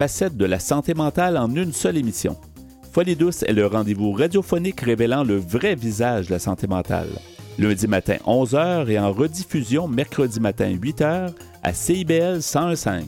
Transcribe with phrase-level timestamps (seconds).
[0.00, 2.36] facettes de la santé mentale en une seule émission.
[2.92, 7.08] Folie douce est le rendez-vous radiophonique révélant le vrai visage de la santé mentale.
[7.58, 11.32] Lundi matin 11h et en rediffusion mercredi matin 8h
[11.64, 13.06] à CIBL 1015.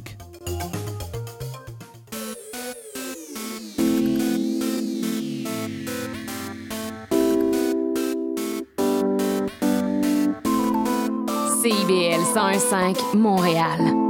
[11.62, 14.09] CIBL 1015 Montréal.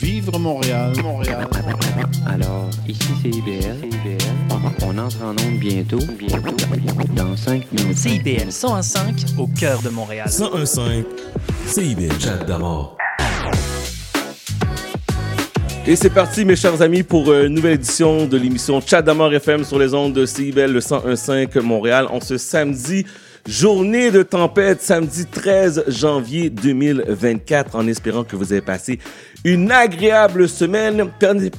[0.00, 1.48] Vivre Montréal, Montréal.
[2.26, 3.88] Alors, ici c'est IBL.
[4.82, 5.98] On entre en onde bientôt.
[6.18, 6.54] Bientôt.
[7.14, 7.96] Dans 5 minutes.
[7.96, 10.28] CIBL 105 au cœur de Montréal.
[10.28, 11.04] 1015
[11.66, 12.20] CIBL.
[12.20, 12.96] Chat d'amour.
[15.86, 19.64] Et c'est parti, mes chers amis, pour une nouvelle édition de l'émission Chat d'amour FM
[19.64, 22.06] sur les ondes de CIBL le 1015 Montréal.
[22.10, 23.04] En ce samedi,
[23.46, 28.98] journée de tempête, samedi 13 janvier 2024, en espérant que vous avez passé
[29.44, 31.10] une agréable semaine.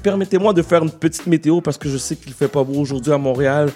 [0.03, 3.13] Permettez-moi de faire une petite météo parce que je sais qu'il fait pas beau aujourd'hui
[3.13, 3.71] à Montréal.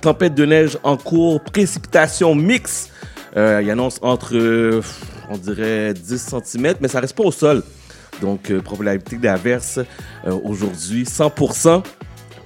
[0.00, 2.90] Tempête de neige en cours, précipitation mixte.
[3.36, 4.82] Euh, il annonce entre, euh,
[5.30, 7.62] on dirait, 10 cm, mais ça reste pas au sol.
[8.20, 9.78] Donc, euh, probabilité d'averse
[10.26, 11.82] euh, aujourd'hui, 100%,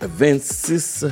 [0.01, 1.07] 26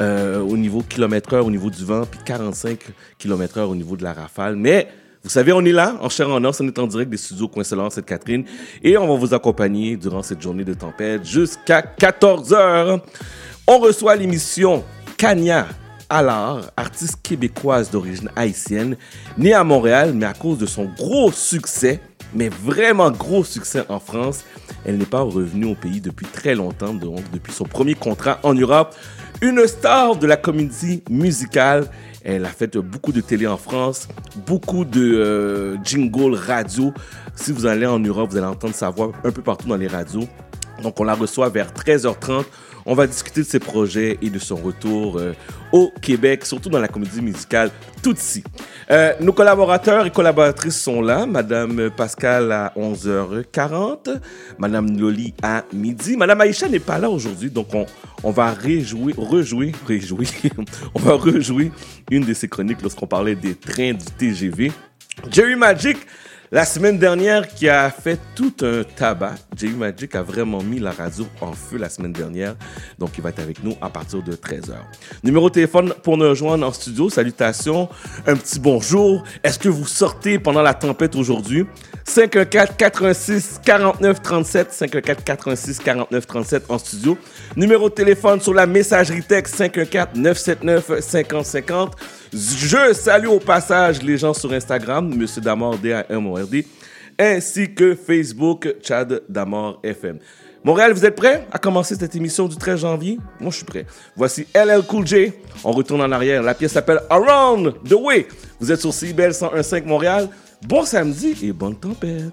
[0.00, 2.78] euh, au niveau kilomètre-heure, au niveau du vent, puis 45
[3.18, 4.56] km/h au niveau de la rafale.
[4.56, 4.88] Mais
[5.26, 7.90] vous savez, on est là, en chair en on est en direct des studios Coincelant,
[7.90, 8.44] cette Catherine,
[8.80, 13.00] et on va vous accompagner durant cette journée de tempête jusqu'à 14 heures.
[13.66, 14.84] On reçoit l'émission
[15.18, 15.66] Kanya
[16.08, 18.96] Allard, artiste québécoise d'origine haïtienne,
[19.36, 21.98] née à Montréal, mais à cause de son gros succès,
[22.32, 24.44] mais vraiment gros succès en France,
[24.84, 28.54] elle n'est pas revenue au pays depuis très longtemps, donc depuis son premier contrat en
[28.54, 28.94] Europe.
[29.42, 31.88] Une star de la comédie musicale.
[32.28, 34.08] Elle a fait beaucoup de télé en France,
[34.48, 36.92] beaucoup de euh, jingles radio.
[37.36, 39.86] Si vous allez en Europe, vous allez entendre sa voix un peu partout dans les
[39.86, 40.26] radios.
[40.82, 42.44] Donc on la reçoit vers 13h30.
[42.86, 45.32] On va discuter de ses projets et de son retour euh,
[45.72, 47.70] au Québec, surtout dans la comédie musicale
[48.00, 48.44] Tutsi.
[48.92, 51.26] Euh, nos collaborateurs et collaboratrices sont là.
[51.26, 54.20] Madame Pascal à 11h40,
[54.58, 56.16] Madame Loli à midi.
[56.16, 57.86] Madame Aïcha n'est pas là aujourd'hui, donc on,
[58.22, 60.28] on va réjouir, rejouer, réjouir,
[60.94, 61.72] on va rejouer
[62.10, 64.70] une de ses chroniques lorsqu'on parlait des trains du TGV.
[65.30, 65.96] Jerry Magic,
[66.52, 69.34] la semaine dernière, qui a fait tout un tabac.
[69.56, 72.54] Jerry Magic a vraiment mis la radio en feu la semaine dernière.
[72.98, 74.74] Donc, il va être avec nous à partir de 13h.
[75.24, 77.10] Numéro de téléphone pour nous rejoindre en studio.
[77.10, 77.88] Salutations.
[78.26, 79.24] Un petit bonjour.
[79.42, 81.66] Est-ce que vous sortez pendant la tempête aujourd'hui?
[82.04, 87.18] 514 86 49 37 514 86 49 37 en studio.
[87.56, 91.96] Numéro de téléphone sur la messagerie texte 514 979 50 50.
[92.32, 96.66] Je salue au passage les gens sur Instagram, Monsieur Damord, D-A-M-O-R-D,
[97.18, 100.18] ainsi que Facebook, Chad Damord FM.
[100.64, 103.18] Montréal, vous êtes prêts à commencer cette émission du 13 janvier?
[103.38, 103.86] Moi, je suis prêt.
[104.16, 105.32] Voici LL Cool J.
[105.62, 106.42] On retourne en arrière.
[106.42, 108.26] La pièce s'appelle Around the Way.
[108.58, 110.28] Vous êtes sur CBL 101.5 Montréal.
[110.66, 112.32] Bon samedi et bonne tempête.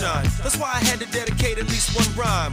[0.00, 2.52] That's why I had to dedicate at least one rhyme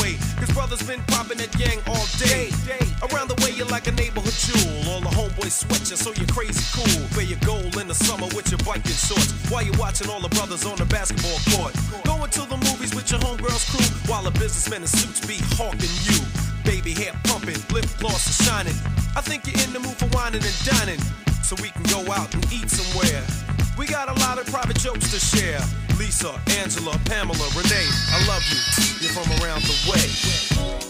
[0.53, 2.51] brothers been popping that gang all day.
[3.09, 4.89] Around the way, you're like a neighborhood jewel.
[4.89, 7.01] All the homeboys sweat you, so you're crazy cool.
[7.15, 9.31] Where you go in the summer with your biking shorts.
[9.49, 11.73] While you're watching all the brothers on the basketball court.
[12.05, 13.85] Going to the movies with your homegirl's crew.
[14.09, 16.17] While a businessman in suits be hawking you.
[16.63, 18.77] Baby hair pumping, lip gloss is shining.
[19.15, 21.01] I think you're in the mood for whining and dining.
[21.41, 23.23] So we can go out and eat somewhere
[23.81, 25.59] we got a lot of private jokes to share.
[25.97, 28.59] Lisa, Angela, Pamela, Renee, I love you.
[29.01, 30.80] You're from around the way.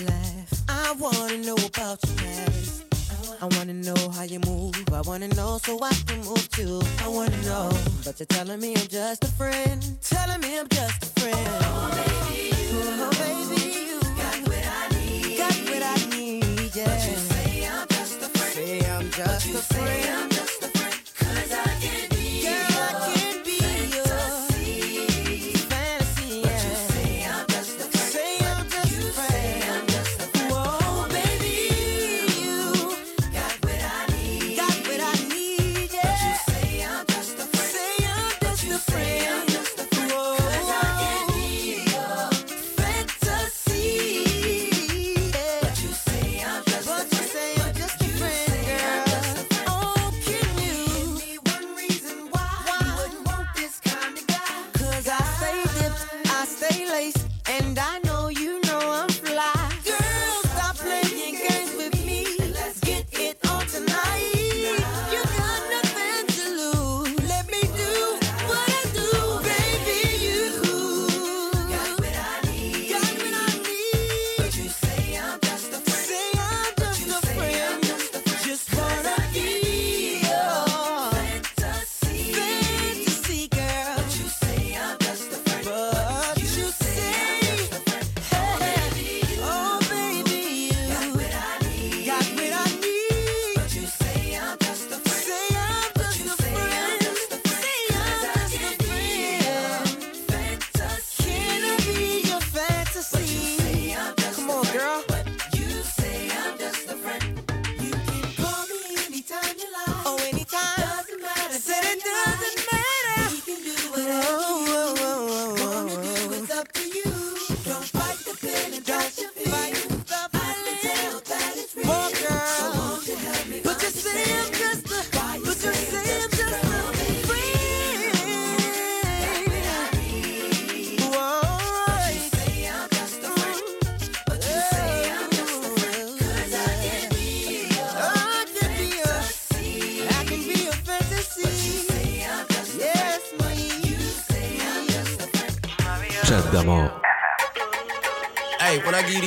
[0.00, 0.10] your.
[0.68, 2.84] I wanna know about your past.
[3.40, 4.74] I wanna know how you move.
[4.92, 6.80] I wanna know so I can move too.
[7.02, 7.70] I wanna know,
[8.04, 9.84] but you're telling me I'm just a friend.
[10.00, 11.36] Telling me I'm just a friend.
[11.36, 13.60] Oh baby, you, oh, baby,
[13.90, 15.38] you got what I need.
[15.38, 16.84] Got what I need, yeah.
[16.86, 18.54] But you say I'm just a friend.
[18.54, 20.04] Say I'm just but you a friend.
[20.04, 20.53] Say I'm just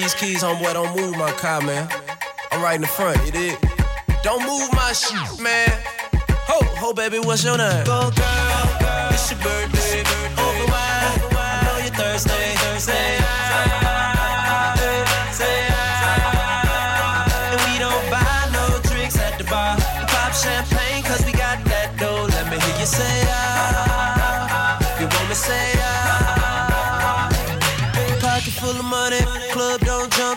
[0.07, 1.89] these keys, homeboy, don't move my car, man.
[2.51, 3.57] I'm right in the front, you dig?
[4.23, 5.67] Don't move my shit, man.
[6.47, 7.83] Ho, ho, baby, what's your name?
[7.83, 9.09] Go, girl, girl.
[9.11, 9.99] it's your birthday.
[10.39, 11.91] Over wine, I know you're
[21.25, 22.27] we got that dough.
[22.29, 24.79] Let me hear you say, ah.
[24.99, 27.29] You want me say, ah.
[28.21, 28.96] Pocket full of money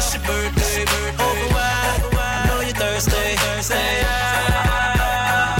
[0.00, 0.82] it's your birthday.
[1.20, 3.36] Over wide, I know you're thirsty.
[3.60, 5.56] Say ah,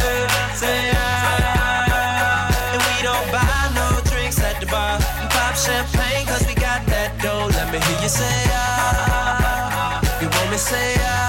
[0.54, 2.48] say ah.
[2.72, 4.98] And we don't buy no drinks at the bar.
[5.34, 7.48] Pop champagne cause we got that dough.
[7.52, 10.00] Let me hear you say ah.
[10.20, 11.20] You want me say ah.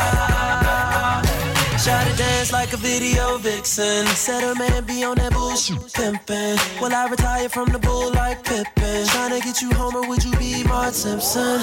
[2.12, 4.06] To dance like a video vixen.
[4.08, 6.58] Said her man be on that bullshit pimpin'.
[6.82, 9.06] Will I retire from the bull like Pippin?
[9.12, 11.60] Tryna get you home or would you be Mark Simpson?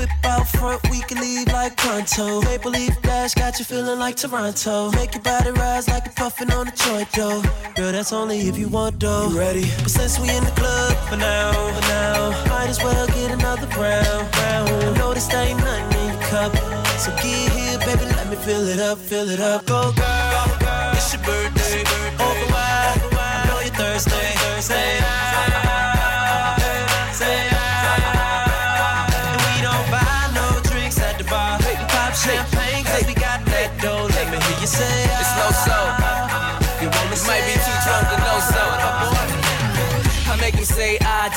[0.00, 2.40] Whip out front, we can leave like pronto.
[2.40, 4.90] Maple leaf dash got you feeling like Toronto.
[4.92, 7.42] Make your body rise like a puffin' on a joint though.
[7.76, 9.28] Girl, that's only if you want though.
[9.28, 9.66] You ready?
[9.82, 13.66] But since we in the club for now, for now, might as well get another
[13.78, 14.96] round, round.
[14.96, 16.56] Notice this ain't nothing in your cup.
[16.96, 19.66] So get here, baby, let me fill it up, fill it up.
[19.66, 21.84] Go, girl, it's your birthday.
[22.16, 24.32] Over wide, I know you're Thursday.
[24.62, 25.29] Say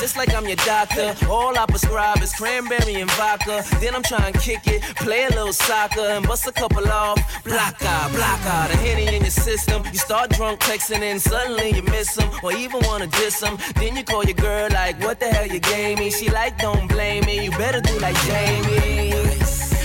[0.04, 1.14] just like I'm your doctor.
[1.30, 3.64] All I prescribe is cranberry and vodka.
[3.80, 7.18] Then I'm trying to kick it, play a little soccer, and bust a couple off.
[7.42, 9.82] Block out, block out, a henny in your system.
[9.94, 13.56] You start drunk texting, and suddenly you miss him, or even wanna diss him.
[13.76, 16.10] Then you call your girl like, what the hell you gave me?
[16.10, 17.42] She like, don't blame me.
[17.42, 19.14] You better do like Jamie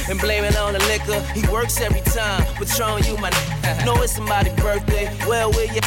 [0.09, 1.21] and blame it on the liquor.
[1.31, 3.29] He works every time, Patron, you my
[3.85, 5.05] know it's somebody's birthday.
[5.29, 5.79] Well, where you?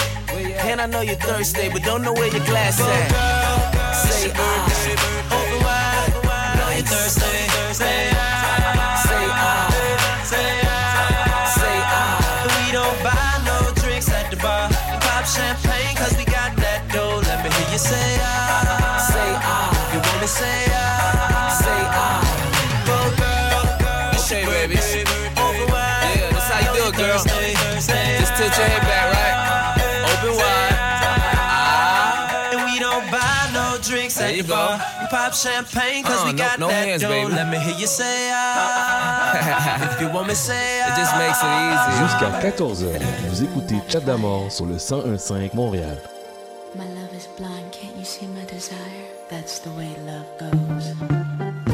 [0.71, 3.72] And I know you're thirsty, but don't know where your glass at.
[4.03, 4.73] Say ah,
[35.33, 37.09] pop champagne cause Uh, we no- got no that hands, dough.
[37.09, 37.33] baby.
[37.33, 39.95] Let me hear you say ah.
[39.95, 40.89] if you want me say ah.
[40.93, 41.93] It just makes it easy.
[42.03, 45.97] Jusqu'à 14h, vous écoutez Chat d'Amour sur le 1015 Montréal.
[46.75, 48.77] My love is blind, can't you see my desire?
[49.31, 51.72] That's the way love goes.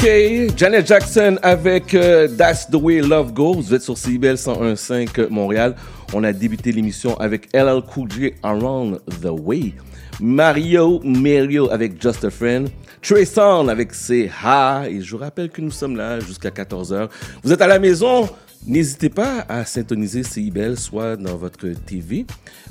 [0.00, 3.62] OK, Janet Jackson avec euh, That's the Way Love Goes.
[3.62, 5.74] Vous êtes sur CBL 101.5 Montréal.
[6.12, 9.74] On a débuté l'émission avec LL Cool J Around the Way.
[10.20, 12.68] Mario Mario avec Just a Friend.
[13.02, 14.84] Songz avec C'est Ha.
[14.88, 17.08] Et je vous rappelle que nous sommes là jusqu'à 14h.
[17.42, 18.28] Vous êtes à la maison?
[18.68, 22.24] N'hésitez pas à syntoniser CIBL soit dans votre TV,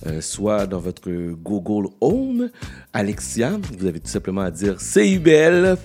[0.06, 1.10] euh, soit dans votre
[1.44, 2.50] Google Home.
[2.94, 5.78] Alexia, vous avez tout simplement à dire CIBL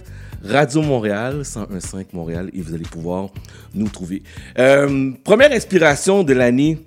[0.44, 3.28] Radio Montréal, 101.5 Montréal, et vous allez pouvoir
[3.74, 4.24] nous trouver.
[4.58, 6.84] Euh, première inspiration de l'année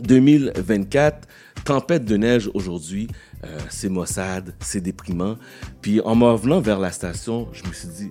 [0.00, 1.28] 2024,
[1.64, 3.06] tempête de neige aujourd'hui.
[3.44, 5.36] Euh, c'est maussade, c'est déprimant.
[5.82, 8.10] Puis en m'en venant vers la station, je me suis dit,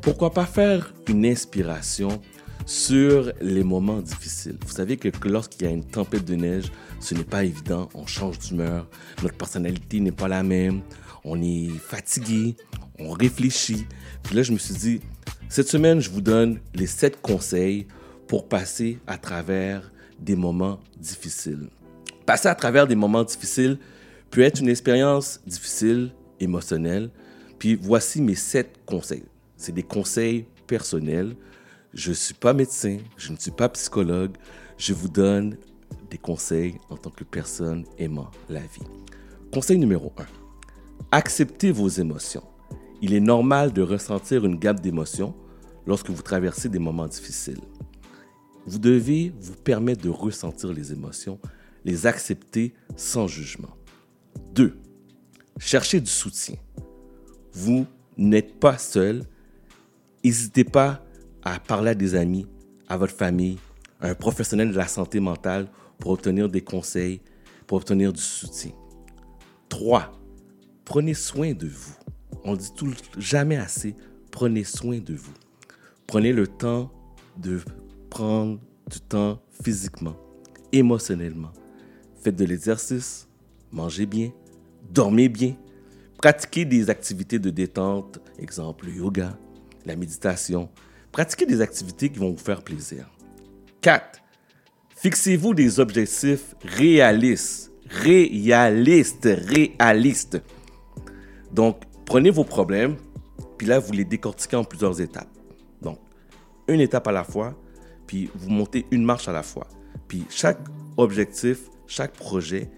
[0.00, 2.20] pourquoi pas faire une inspiration
[2.66, 4.58] sur les moments difficiles?
[4.64, 8.06] Vous savez que lorsqu'il y a une tempête de neige, ce n'est pas évident, on
[8.06, 8.86] change d'humeur,
[9.24, 10.82] notre personnalité n'est pas la même,
[11.24, 12.54] on est fatigué,
[12.98, 13.86] on réfléchit.
[14.26, 15.00] Puis là, je me suis dit,
[15.48, 17.86] cette semaine, je vous donne les sept conseils
[18.26, 21.68] pour passer à travers des moments difficiles.
[22.26, 23.78] Passer à travers des moments difficiles
[24.30, 26.10] peut être une expérience difficile,
[26.40, 27.10] émotionnelle.
[27.60, 29.22] Puis voici mes sept conseils.
[29.56, 31.36] C'est des conseils personnels.
[31.94, 34.32] Je ne suis pas médecin, je ne suis pas psychologue.
[34.76, 35.56] Je vous donne
[36.10, 38.86] des conseils en tant que personne aimant la vie.
[39.52, 40.24] Conseil numéro 1.
[41.12, 42.42] Acceptez vos émotions.
[43.02, 45.34] Il est normal de ressentir une gamme d'émotions
[45.86, 47.60] lorsque vous traversez des moments difficiles.
[48.66, 51.38] Vous devez vous permettre de ressentir les émotions,
[51.84, 53.76] les accepter sans jugement.
[54.54, 54.76] 2.
[55.58, 56.56] Cherchez du soutien.
[57.52, 59.24] Vous n'êtes pas seul.
[60.24, 61.04] N'hésitez pas
[61.42, 62.46] à parler à des amis,
[62.88, 63.58] à votre famille,
[64.00, 67.20] à un professionnel de la santé mentale pour obtenir des conseils,
[67.66, 68.72] pour obtenir du soutien.
[69.68, 70.12] 3.
[70.84, 71.94] Prenez soin de vous.
[72.48, 73.96] On dit tout, jamais assez,
[74.30, 75.32] prenez soin de vous.
[76.06, 76.92] Prenez le temps
[77.36, 77.60] de
[78.08, 80.14] prendre du temps physiquement,
[80.70, 81.50] émotionnellement.
[82.22, 83.26] Faites de l'exercice,
[83.72, 84.30] mangez bien,
[84.92, 85.56] dormez bien,
[86.18, 89.36] pratiquez des activités de détente, exemple le yoga,
[89.84, 90.68] la méditation.
[91.10, 93.10] Pratiquez des activités qui vont vous faire plaisir.
[93.80, 94.20] 4.
[94.94, 97.72] Fixez-vous des objectifs réalistes.
[97.90, 100.40] Réalistes, réalistes.
[101.52, 102.96] Donc, prenez vos problèmes,
[103.58, 105.28] puis là, vous les décortiquez en plusieurs étapes.
[105.82, 105.98] Donc,
[106.68, 107.54] une étape à la fois,
[108.06, 109.66] puis vous montez une marche à la fois.
[110.08, 110.60] Puis chaque
[110.96, 112.70] objectif, chaque projet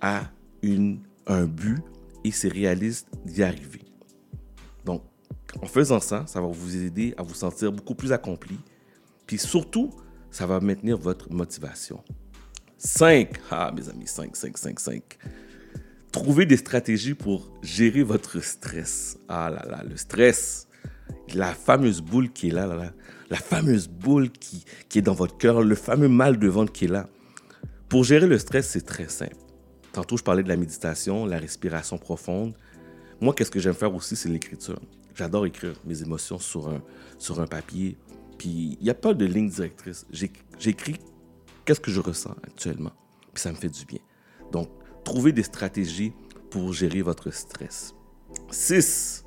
[0.00, 0.24] a
[0.62, 1.82] une, un but
[2.24, 3.82] et c'est réaliste d'y arriver.
[4.84, 5.02] Donc,
[5.62, 8.58] en faisant ça, ça va vous aider à vous sentir beaucoup plus accompli.
[9.26, 9.90] Puis surtout,
[10.30, 12.02] ça va maintenir votre motivation.
[12.76, 13.30] 5.
[13.50, 15.18] Ah, mes amis, 5, 5, 5, 5.
[16.12, 19.18] Trouvez des stratégies pour gérer votre stress.
[19.28, 20.68] Ah là là, le stress.
[21.34, 22.92] La fameuse boule qui est là, là, là.
[23.30, 26.86] La fameuse boule qui, qui est dans votre cœur, le fameux mal de ventre qui
[26.86, 27.08] est là.
[27.88, 29.36] Pour gérer le stress, c'est très simple.
[29.92, 32.54] Tantôt, je parlais de la méditation, la respiration profonde.
[33.20, 34.80] Moi, qu'est-ce que j'aime faire aussi, c'est l'écriture.
[35.14, 36.82] J'adore écrire mes émotions sur un,
[37.18, 37.96] sur un papier.
[38.38, 40.06] Puis, il n'y a pas de ligne directrice.
[40.12, 40.96] J'écris
[41.64, 42.92] qu'est-ce que je ressens actuellement.
[43.34, 43.98] Puis, ça me fait du bien.
[44.52, 44.68] Donc,
[45.08, 46.12] trouvez des stratégies
[46.50, 47.94] pour gérer votre stress.
[48.50, 49.24] 6.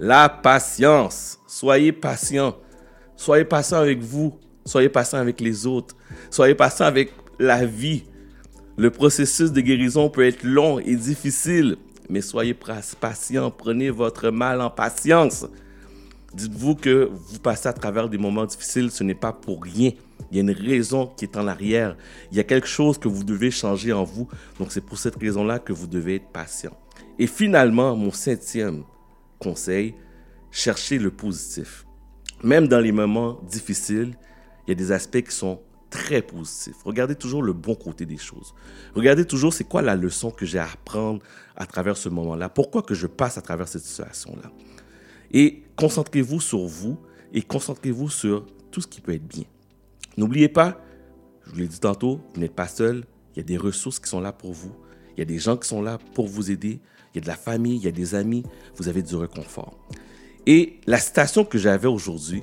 [0.00, 1.38] La patience.
[1.46, 2.56] Soyez patient.
[3.16, 4.36] Soyez patient avec vous.
[4.64, 5.94] Soyez patient avec les autres.
[6.30, 8.04] Soyez patient avec la vie.
[8.76, 11.76] Le processus de guérison peut être long et difficile,
[12.10, 13.52] mais soyez patient.
[13.52, 15.46] Prenez votre mal en patience.
[16.34, 19.92] Dites-vous que vous passez à travers des moments difficiles, ce n'est pas pour rien.
[20.30, 21.96] Il y a une raison qui est en arrière.
[22.30, 24.28] Il y a quelque chose que vous devez changer en vous.
[24.58, 26.76] Donc c'est pour cette raison-là que vous devez être patient.
[27.18, 28.84] Et finalement, mon septième
[29.38, 29.94] conseil,
[30.50, 31.86] cherchez le positif.
[32.42, 34.16] Même dans les moments difficiles,
[34.66, 35.60] il y a des aspects qui sont
[35.90, 36.76] très positifs.
[36.84, 38.52] Regardez toujours le bon côté des choses.
[38.94, 41.22] Regardez toujours c'est quoi la leçon que j'ai à apprendre
[41.56, 42.48] à travers ce moment-là.
[42.48, 44.50] Pourquoi que je passe à travers cette situation-là?
[45.30, 46.98] Et concentrez-vous sur vous
[47.32, 49.44] et concentrez-vous sur tout ce qui peut être bien.
[50.16, 50.80] N'oubliez pas,
[51.44, 53.04] je vous l'ai dit tantôt, vous n'êtes pas seul.
[53.34, 54.72] Il y a des ressources qui sont là pour vous.
[55.16, 56.80] Il y a des gens qui sont là pour vous aider.
[57.12, 58.44] Il y a de la famille, il y a des amis.
[58.76, 59.78] Vous avez du réconfort.
[60.46, 62.42] Et la citation que j'avais aujourd'hui,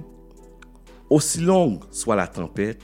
[1.10, 2.82] aussi longue soit la tempête,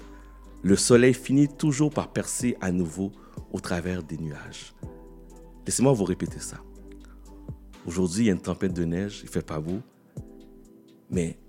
[0.63, 3.12] le soleil finit toujours par percer à nouveau
[3.52, 4.73] au travers des nuages.
[5.65, 6.58] Laissez-moi vous répéter ça.
[7.86, 9.80] Aujourd'hui, il y a une tempête de neige, il fait pas beau,
[11.10, 11.39] mais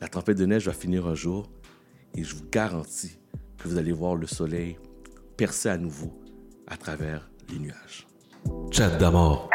[0.00, 1.48] la tempête de neige va finir un jour
[2.16, 3.18] et je vous garantis
[3.58, 4.78] que vous allez voir le soleil
[5.36, 6.18] percer à nouveau
[6.66, 8.06] à travers les nuages.
[8.72, 9.50] Chat d'amour.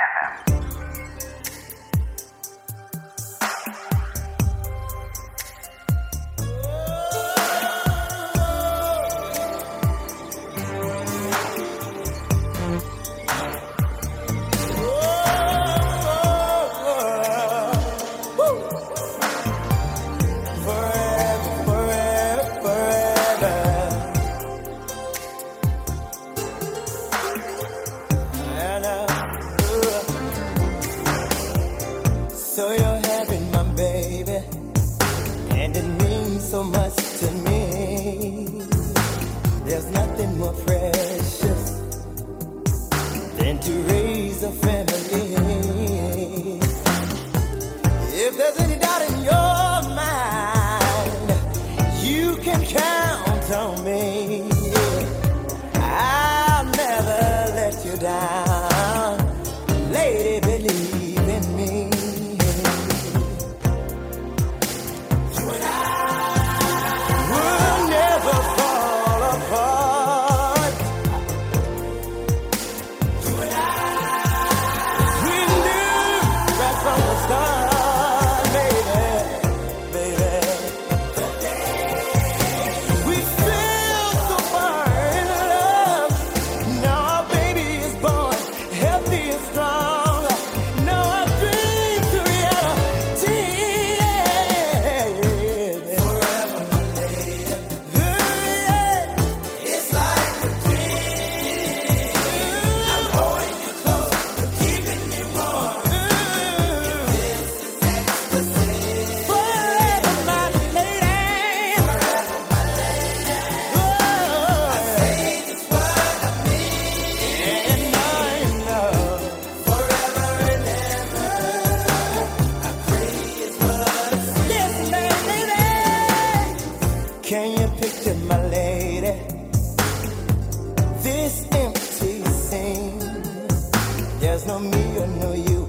[135.10, 135.66] you.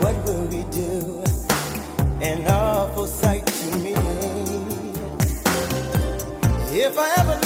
[0.00, 1.22] What will we do?
[2.20, 3.94] An awful sight to me.
[6.74, 7.41] If I ever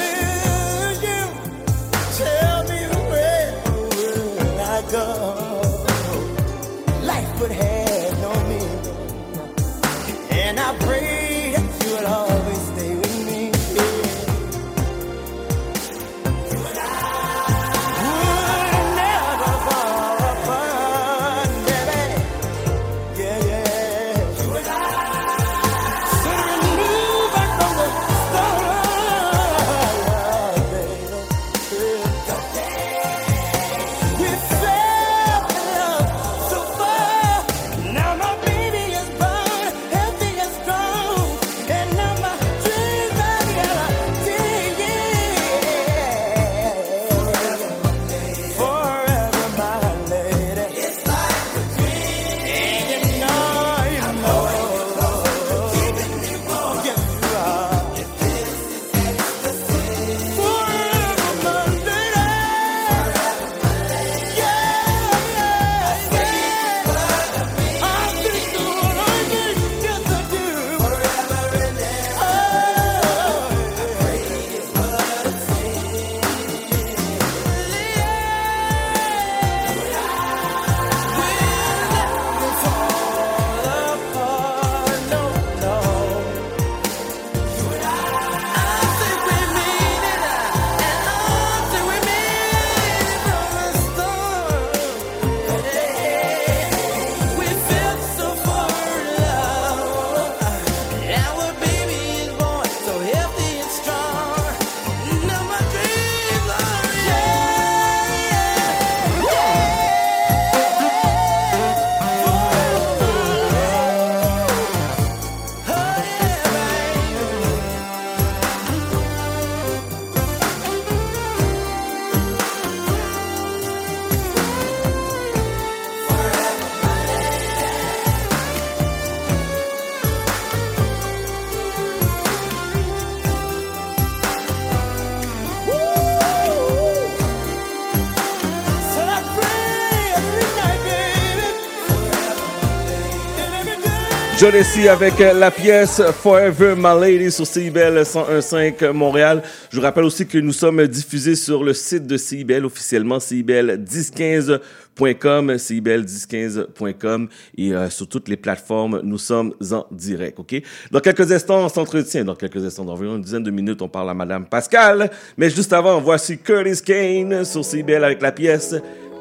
[144.38, 149.42] Jodeci avec la pièce Forever My Lady sur CIBEL 101.5 Montréal.
[149.70, 153.78] Je vous rappelle aussi que nous sommes diffusés sur le site de CIBEL, officiellement CIBEL
[153.78, 154.60] 1015
[154.98, 160.62] cibel1015.com et euh, sur toutes les plateformes, nous sommes en direct, OK?
[160.90, 162.24] Dans quelques instants, on s'entretient.
[162.24, 165.10] Dans quelques instants, dans environ une dizaine de minutes, on parle à Madame Pascal.
[165.36, 168.74] Mais juste avant, voici Curtis Kane sur CBL avec la pièce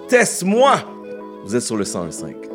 [0.09, 0.83] Teste-moi!
[1.45, 2.54] Vous êtes sur le 105.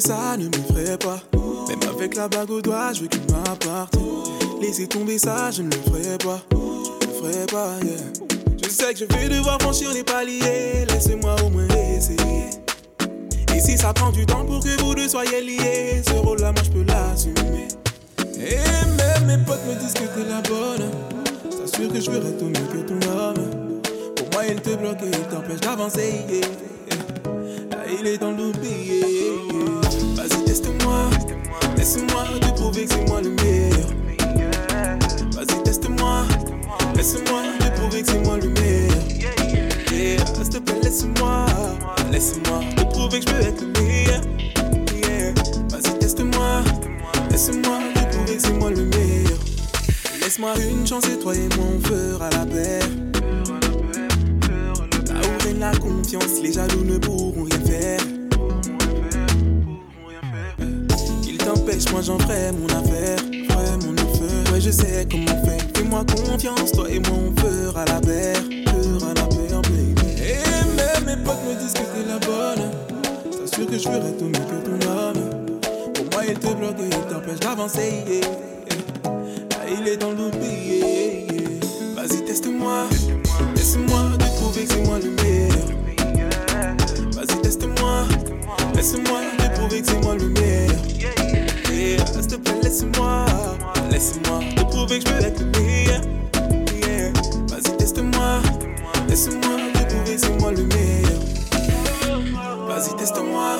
[0.00, 1.20] ça ne m'effraie pas.
[1.68, 3.94] Même avec la bague au doigt, je veux qu'il m'apparte.
[4.60, 6.40] Laissez tomber ça, je ne le ferai pas.
[6.50, 7.96] Je ne le ferai pas, yeah.
[8.62, 10.84] Je sais que je vais devoir franchir les paliers.
[10.88, 12.50] Laissez-moi au moins essayer.
[13.54, 16.62] Et si ça prend du temps pour que vous deux soyez liés, ce rôle-là, moi,
[16.64, 17.68] je peux l'assumer.
[18.38, 18.56] Et
[18.96, 20.90] même mes potes me disent que t'es la bonne.
[21.50, 23.80] S'assure que je veux tout mieux que ton homme.
[24.16, 26.24] Pour moi, il te bloque et il t'empêche d'avancer.
[27.70, 29.02] Là, il est dans l'oublier.
[30.28, 31.10] Vas-y, teste-moi.
[31.76, 33.88] Laisse-moi te prouver que c'est moi le meilleur.
[35.32, 36.24] Vas-y, teste-moi.
[36.96, 39.04] Laisse-moi te prouver que c'est moi le meilleur.
[39.92, 41.46] Yeah, s'il te plaît, laisse-moi.
[42.10, 44.20] Laisse-moi te prouver que je peux être le meilleur.
[45.70, 46.62] Vas-y, teste-moi.
[47.30, 49.38] Laisse-moi te prouver que c'est moi le meilleur.
[50.20, 52.80] Laisse-moi une chance et toi et moi on fera la paix.
[55.06, 58.17] Là où règne la confiance, les jaloux ne pourront rien faire.
[61.92, 63.18] Moi j'en ferai mon affaire.
[63.18, 64.52] Ferai mon affaire.
[64.52, 65.60] Ouais, je sais comment faire.
[65.74, 68.32] Fais-moi confiance, toi et moi on fera la paix.
[68.66, 70.02] Fera la paix, oh baby.
[70.18, 70.38] Et
[70.76, 72.70] même mes potes me disent que t'es la bonne.
[73.30, 75.22] T'assures que je ferai tout mieux que ton homme.
[75.94, 78.22] Pour moi, il te bloque et il t'empêche d'avancer.
[79.04, 81.26] Là, il est dans l'oublier.
[81.94, 82.86] Vas-y, teste-moi.
[83.54, 85.66] Laisse-moi te prouver que c'est moi le meilleur.
[87.12, 88.04] Vas-y, teste-moi.
[88.74, 90.77] Laisse-moi te prouver que c'est moi le meilleur.
[92.28, 93.24] S'il te plaît, laisse-moi.
[93.90, 96.00] Laisse-moi te prouver que je peux être le meilleur.
[96.74, 97.10] Yeah.
[97.48, 98.42] Vas-y, teste-moi.
[99.08, 101.18] Laisse-moi te prouver c'est moi le meilleur.
[102.68, 103.56] Vas-y, teste-moi.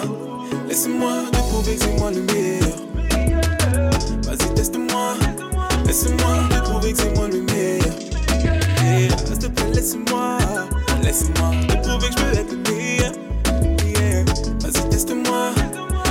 [0.69, 2.77] Laisse-moi te prouver que c'est moi le meilleur.
[4.25, 5.15] Vas-y, teste-moi.
[5.87, 7.95] Laisse-moi te prouver que c'est moi le meilleur.
[8.85, 10.39] Yeah, s'il te plaît, laisse-moi.
[11.03, 13.13] Laisse-moi te prouver que je peux être le meilleur.
[13.87, 14.25] Yeah,
[14.61, 15.53] vas-y, teste-moi.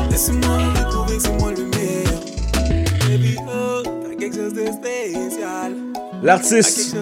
[0.09, 2.06] Laisse-moi te prouver que c'est moi le meilleur.
[6.23, 6.95] L'artiste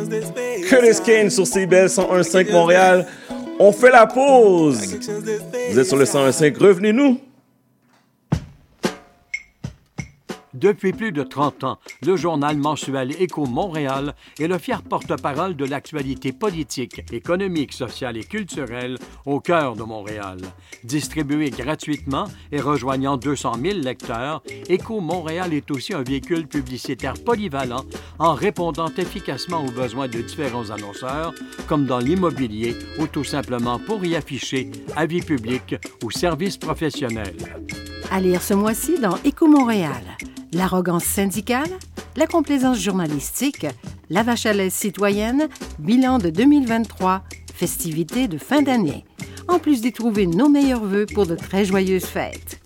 [0.68, 3.08] Curtis Kane sur CBL 101.5 Montréal.
[3.60, 4.98] On fait la pause.
[5.72, 6.58] Vous êtes sur le 101.5.
[6.58, 7.20] Revenez-nous.
[10.66, 15.64] Depuis plus de 30 ans, le journal mensuel Écho Montréal est le fier porte-parole de
[15.64, 18.98] l'actualité politique, économique, sociale et culturelle
[19.28, 20.40] au cœur de Montréal.
[20.84, 27.86] Distribué gratuitement et rejoignant 200 000 lecteurs, Écho Montréal est aussi un véhicule publicitaire polyvalent
[28.18, 31.36] en répondant efficacement aux besoins de différents annonceurs,
[31.68, 37.38] comme dans l'immobilier ou tout simplement pour y afficher avis publics ou services professionnels.
[38.10, 40.02] À lire ce mois-ci dans Éco Montréal.
[40.54, 41.70] L'arrogance syndicale,
[42.16, 43.66] la complaisance journalistique,
[44.10, 49.04] la vache à lait citoyenne, bilan de 2023, festivités de fin d'année.
[49.48, 52.62] En plus d'y trouver nos meilleurs vœux pour de très joyeuses fêtes.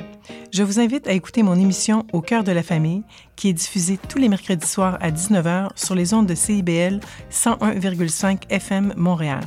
[0.51, 3.03] Je vous invite à écouter mon émission Au cœur de la famille,
[3.37, 6.99] qui est diffusée tous les mercredis soirs à 19h sur les ondes de CIBL
[7.31, 9.39] 101,5 FM Montréal.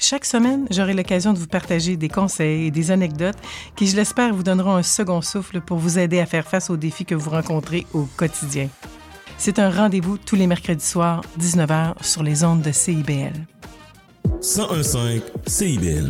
[0.00, 3.36] Chaque semaine, j'aurai l'occasion de vous partager des conseils et des anecdotes
[3.74, 6.76] qui, je l'espère, vous donneront un second souffle pour vous aider à faire face aux
[6.76, 8.68] défis que vous rencontrez au quotidien.
[9.38, 13.32] C'est un rendez-vous tous les mercredis soirs, 19h, sur les ondes de CIBL.
[14.40, 14.96] 1015
[15.46, 16.06] CIBL.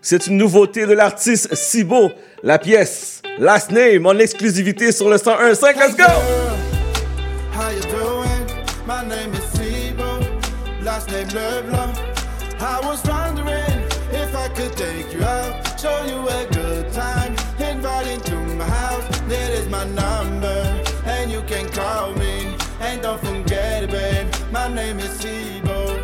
[0.00, 2.10] C'est une nouveauté de l'artiste Sibo,
[2.42, 5.60] la pièce Last Name en exclusivité sur le 1015.
[5.76, 6.04] Let's go!
[22.92, 24.26] And don't forget it, babe.
[24.52, 25.96] My name is Sibo.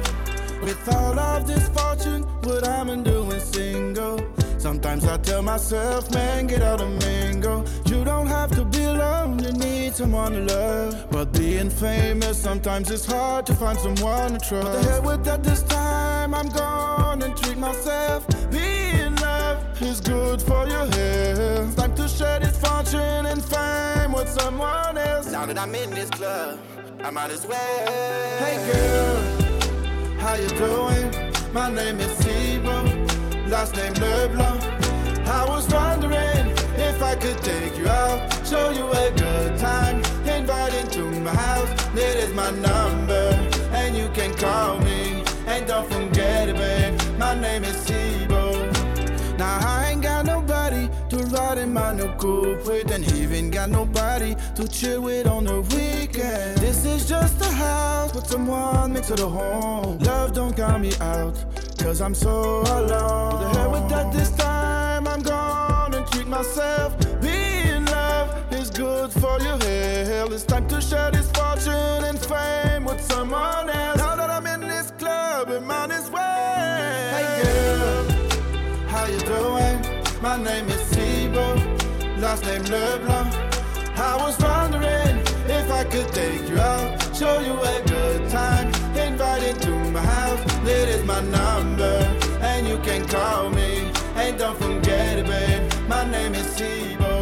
[0.62, 4.18] With all of this fortune, what I'm doing single.
[4.56, 7.66] Sometimes I tell myself, man, get out of mingle.
[7.84, 11.10] You don't have to be alone, you need someone to love.
[11.10, 14.66] But being famous, sometimes it's hard to find someone to trust.
[14.66, 18.26] But the hell with that this time, I'm gone and treat myself.
[18.50, 21.66] Being love is good for your health.
[21.66, 25.30] It's time to share this fortune and fame with someone else.
[25.30, 26.58] Now that I'm in this club,
[27.02, 27.86] I might as well.
[28.38, 31.32] Hey girl, how you doing?
[31.52, 33.08] My name is Sibo
[33.48, 34.62] last name LeBlanc.
[35.26, 40.74] I was wondering if I could take you out, show you a good time, invite
[40.74, 41.70] into my house.
[41.94, 43.30] It is my number,
[43.72, 45.24] and you can call me.
[45.46, 47.18] And don't forget it, babe.
[47.18, 48.68] My name is Sibo.
[49.38, 53.70] Now I ain't got nobody to ride in my new coupe with, and even got
[53.70, 56.58] nobody to chill with on the weekend.
[56.58, 59.98] This is just a house but someone makes it a home.
[60.00, 61.36] Love don't count me out,
[61.78, 63.40] cause I'm so alone.
[63.40, 66.98] The hell with that this time, I'm gonna treat myself.
[67.20, 70.32] Being in love is good for your health.
[70.32, 73.98] It's time to share this fortune and fame with someone else.
[73.98, 77.14] Now that I'm in this club, it might as well.
[77.14, 78.88] Hey girl.
[78.88, 79.78] How you doing?
[80.20, 81.46] My name is Sibo,
[82.20, 83.47] last name LeBlanc.
[84.08, 85.16] I was wondering
[85.58, 90.00] if I could take you out, show you a good time, invite you to my
[90.00, 90.40] house.
[90.66, 91.96] It is my number,
[92.40, 93.92] and you can call me.
[94.16, 95.62] And don't forget it, babe.
[95.88, 97.12] My name is Sibo.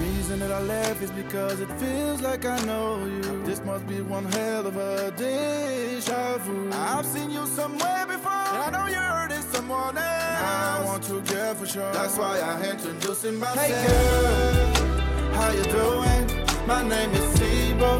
[0.00, 3.42] Reason that I left is because it feels like I know you.
[3.44, 6.70] This must be one hell of a deja vu.
[6.72, 10.42] I've seen you somewhere before, and I know you heard it someone else.
[10.42, 11.92] I want to get for sure.
[11.92, 13.58] That's why I introducing myself.
[13.58, 15.03] Hey girl,
[15.34, 16.24] how you doing?
[16.66, 17.92] My name is Sibo,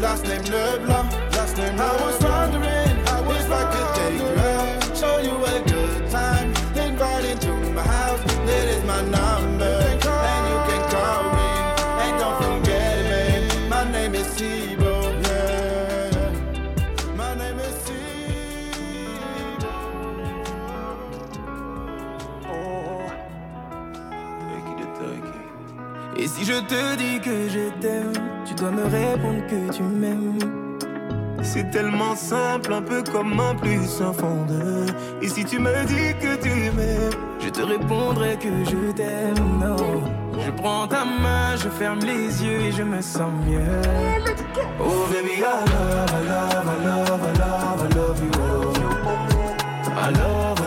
[0.00, 1.10] last name LeBlanc.
[1.36, 1.90] Last name I
[26.70, 28.12] te dis que je t'aime,
[28.46, 30.38] tu dois me répondre que tu m'aimes.
[31.42, 34.86] C'est tellement simple, un peu comme un plus un fond de.
[35.20, 37.10] Et si tu me dis que tu m'aimes,
[37.40, 39.64] je te répondrai que je t'aime.
[40.44, 43.82] Je prends ta main, je ferme les yeux et je me sens mieux.
[44.78, 48.30] Oh baby, I love, I love, I love, I love, I love you.
[49.92, 50.59] I love,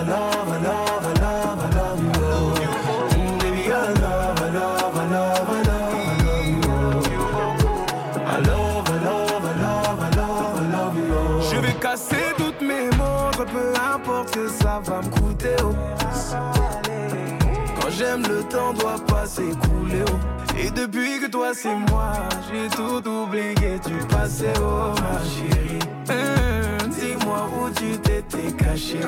[20.58, 22.14] Et depuis que toi c'est moi,
[22.52, 25.80] j'ai tout oublié du passé, oh ma chérie.
[26.10, 29.00] Hum, Dis-moi où tu t'étais caché,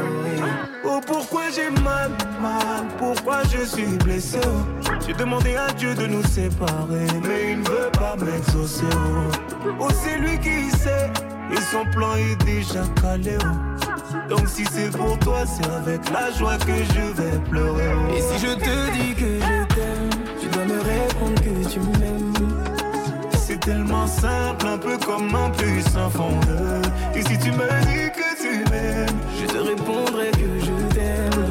[0.84, 2.09] oh, pourquoi j'ai mal,
[2.41, 4.39] mal, pourquoi je suis blessé?
[5.05, 9.69] J'ai demandé à Dieu de nous séparer, mais il ne veut pas m'exaucer, oh.
[9.80, 11.11] Oh, c'est lui qui sait,
[11.51, 13.38] et son plan est déjà calé.
[14.30, 17.91] Donc si c'est pour toi, c'est avec la joie que je vais pleurer.
[18.17, 19.54] Et si je te dis que je
[21.45, 22.33] que tu m'aimes.
[23.37, 27.17] C'est tellement simple, un peu comme un plus un fond de.
[27.17, 31.45] Et si tu me dis que tu m'aimes, je te répondrai que je t'aime.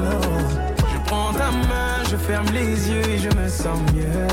[0.92, 4.26] Je prends ta main, je ferme les yeux et je me sens mieux.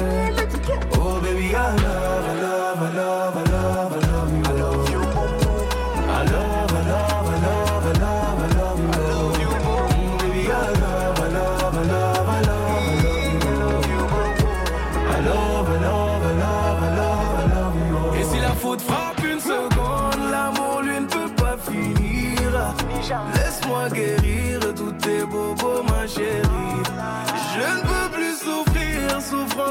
[0.93, 3.91] Oh baby, I love, I love, I love, I love.
[3.93, 4.50] I love you.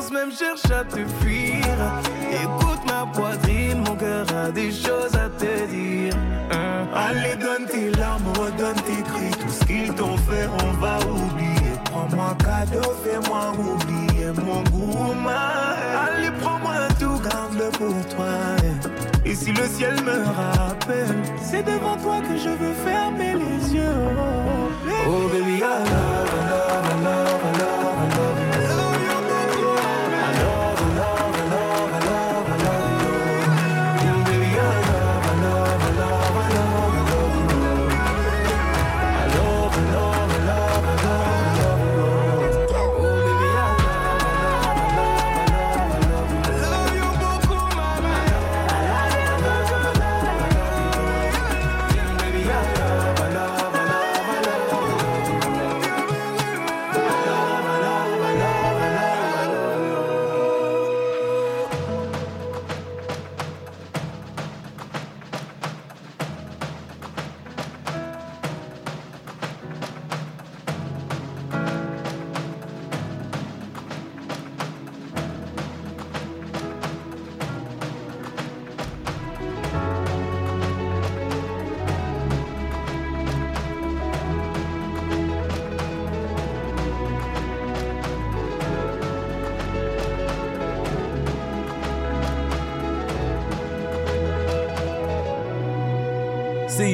[0.08, 1.64] Même cherche à te fuir.
[2.32, 6.14] Écoute ma poitrine, mon cœur a des choses à te dire.
[6.50, 6.86] Hein?
[6.94, 11.72] Allez, donne tes larmes, redonne tes cris, tout ce qu'ils t'ont fait, on va oublier.
[11.84, 15.76] Prends-moi cadeau, fais-moi oublier mon goût, ma-
[16.06, 18.26] Allez, prends-moi tout, garde-le pour toi.
[19.24, 23.82] Et si le ciel me rappelle, c'est devant toi que je veux fermer les yeux.
[25.06, 26.29] Oh baby, I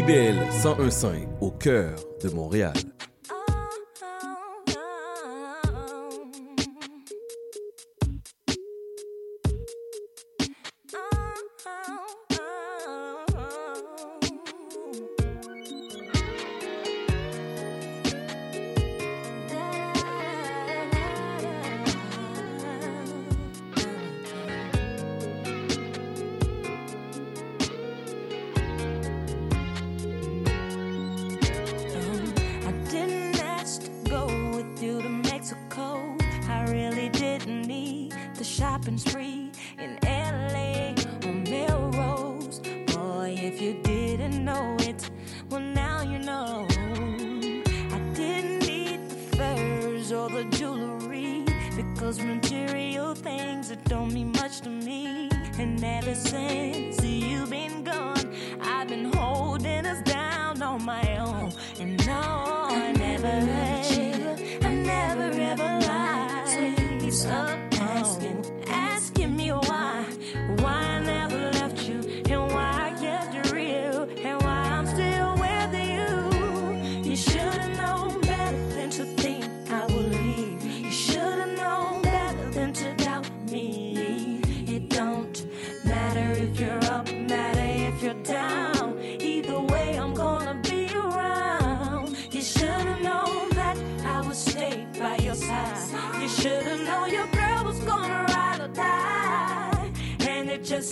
[0.06, 2.74] CIBL 101.5 au cœur de Montréal.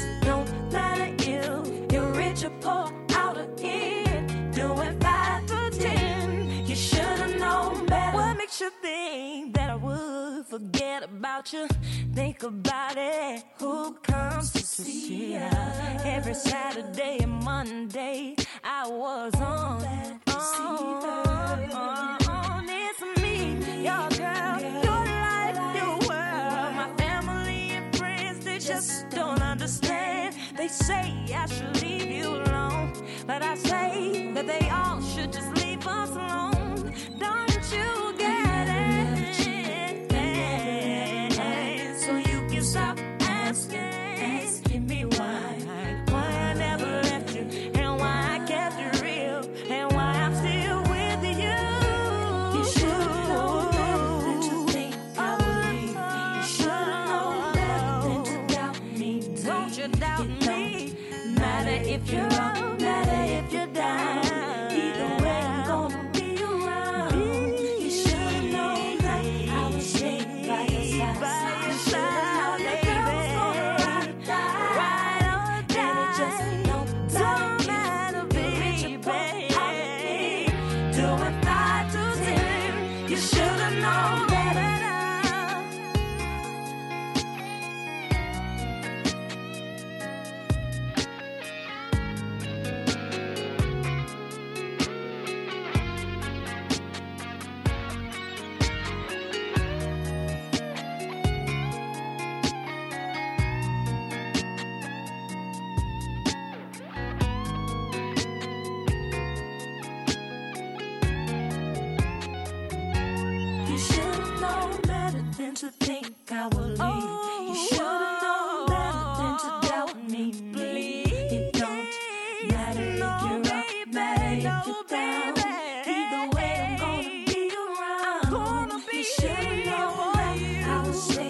[0.01, 4.27] It don't matter if you're rich or poor out of here.
[4.53, 6.67] Doing five to ten.
[6.67, 8.17] You should've known better.
[8.17, 11.69] What makes you think that I would forget about you?
[12.15, 13.45] Think about it.
[13.59, 15.49] Who comes to see ya?
[16.05, 19.85] Every Saturday and Monday, I was on.
[21.73, 22.67] on, on.
[22.69, 24.85] It's me, your girl,
[28.67, 30.35] just don't understand.
[30.57, 32.93] They say I should leave you alone,
[33.27, 36.95] but I say that they all should just leave us alone.
[37.19, 39.35] Don't you get it?
[41.99, 45.54] So you can stop asking, asking me why,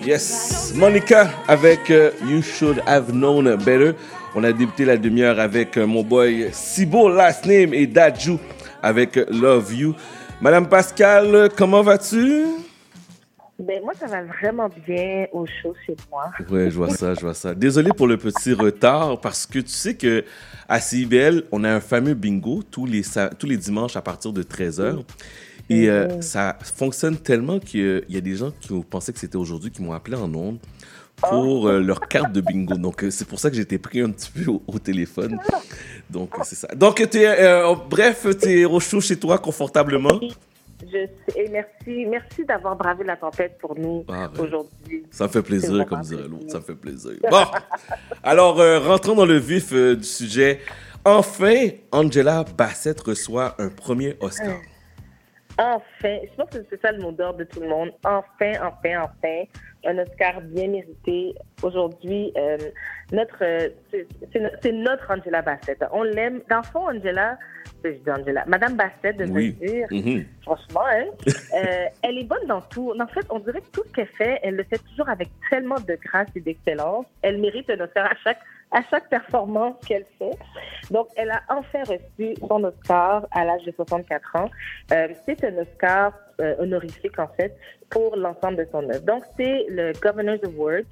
[0.06, 3.92] Yes, Monica avec euh, You Should Have Known Better.
[4.34, 8.36] On a débuté la demi-heure avec euh, mon boy Sibo Last Name et Daju
[8.82, 9.94] avec euh, Love You.
[10.42, 12.44] Madame Pascal, comment vas-tu?
[13.58, 16.30] Ben moi, ça va vraiment bien au show chez moi.
[16.50, 17.54] Ouais, je vois ça, je vois ça.
[17.54, 20.22] Désolé pour le petit retard parce que tu sais que
[20.68, 23.02] à CIBL, on a un fameux bingo tous les,
[23.38, 25.02] tous les dimanches à partir de 13h.
[25.70, 26.22] Et euh, Mhm.
[26.22, 29.82] ça fonctionne tellement qu'il y a des gens qui ont pensé que c'était aujourd'hui qui
[29.82, 30.58] m'ont appelé en ondes
[31.16, 32.74] pour euh, leur carte de bingo.
[32.76, 35.38] Donc, euh, c'est pour ça que j'étais pris un petit peu au, au téléphone.
[36.10, 36.68] Donc, euh, c'est ça.
[36.74, 40.20] Donc, t'es, euh, bref, tu es au chaud chez toi confortablement.
[40.82, 44.40] Je sais, et merci, merci d'avoir bravé la tempête pour nous Ah, ouais.
[44.40, 45.04] aujourd'hui.
[45.10, 46.50] Ça me fait plaisir, comme dirait l'autre.
[46.50, 47.12] Ça me fait plaisir.
[47.30, 47.44] Bon,
[48.22, 50.60] alors, euh, rentrons dans le vif euh, du sujet.
[51.06, 54.56] Enfin, Angela Bassett reçoit un premier Oscar.
[55.58, 57.92] Enfin, je pense que c'est ça le mot d'ordre de tout le monde.
[58.04, 58.22] Enfin,
[58.62, 59.42] enfin, enfin,
[59.86, 61.34] un Oscar bien mérité.
[61.62, 62.56] Aujourd'hui, euh,
[63.12, 65.82] notre, euh, c'est- c'est no- c'est notre Angela Bassett.
[65.92, 66.40] On l'aime.
[66.48, 67.36] Dans le fond, Angela,
[67.84, 69.56] je dis Angela, Madame Bassett, de Oui.
[69.60, 70.24] me dire, Mhm.
[70.42, 71.04] franchement, hein,
[71.54, 72.92] euh, elle est bonne dans tout.
[72.98, 75.78] En fait, on dirait que tout ce qu'elle fait, elle le fait toujours avec tellement
[75.80, 77.06] de grâce et d'excellence.
[77.22, 78.40] Elle mérite un Oscar à chaque,
[78.74, 80.36] à chaque performance qu'elle fait.
[80.90, 84.50] Donc, elle a enfin reçu son Oscar à l'âge de 64 ans.
[84.92, 87.56] Euh, c'est un Oscar euh, honorifique, en fait,
[87.88, 89.04] pour l'ensemble de son œuvre.
[89.04, 90.84] Donc, c'est le Governor's Award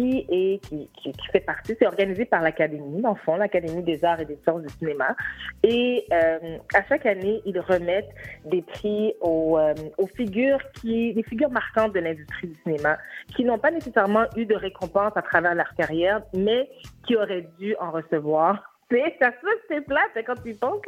[0.00, 4.24] qui qui, fait partie, c'est organisé par l'Académie, dans le fond, l'Académie des arts et
[4.24, 5.14] des sciences du cinéma.
[5.62, 8.10] Et euh, à chaque année, ils remettent
[8.44, 12.98] des prix aux, euh, aux figures qui, des figures marquantes de l'industrie du cinéma,
[13.34, 16.68] qui n'ont pas nécessairement eu de récompense à travers leur carrière, mais
[17.06, 18.66] qui auraient dû en recevoir.
[19.20, 20.82] Ça se c'est plate quand tu penses.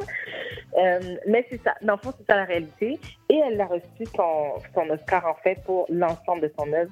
[0.77, 1.73] Euh, mais c'est ça.
[1.81, 2.99] Dans le fond, c'est ça la réalité.
[3.29, 6.91] Et elle a reçu son Oscar, en fait, pour l'ensemble de son œuvre.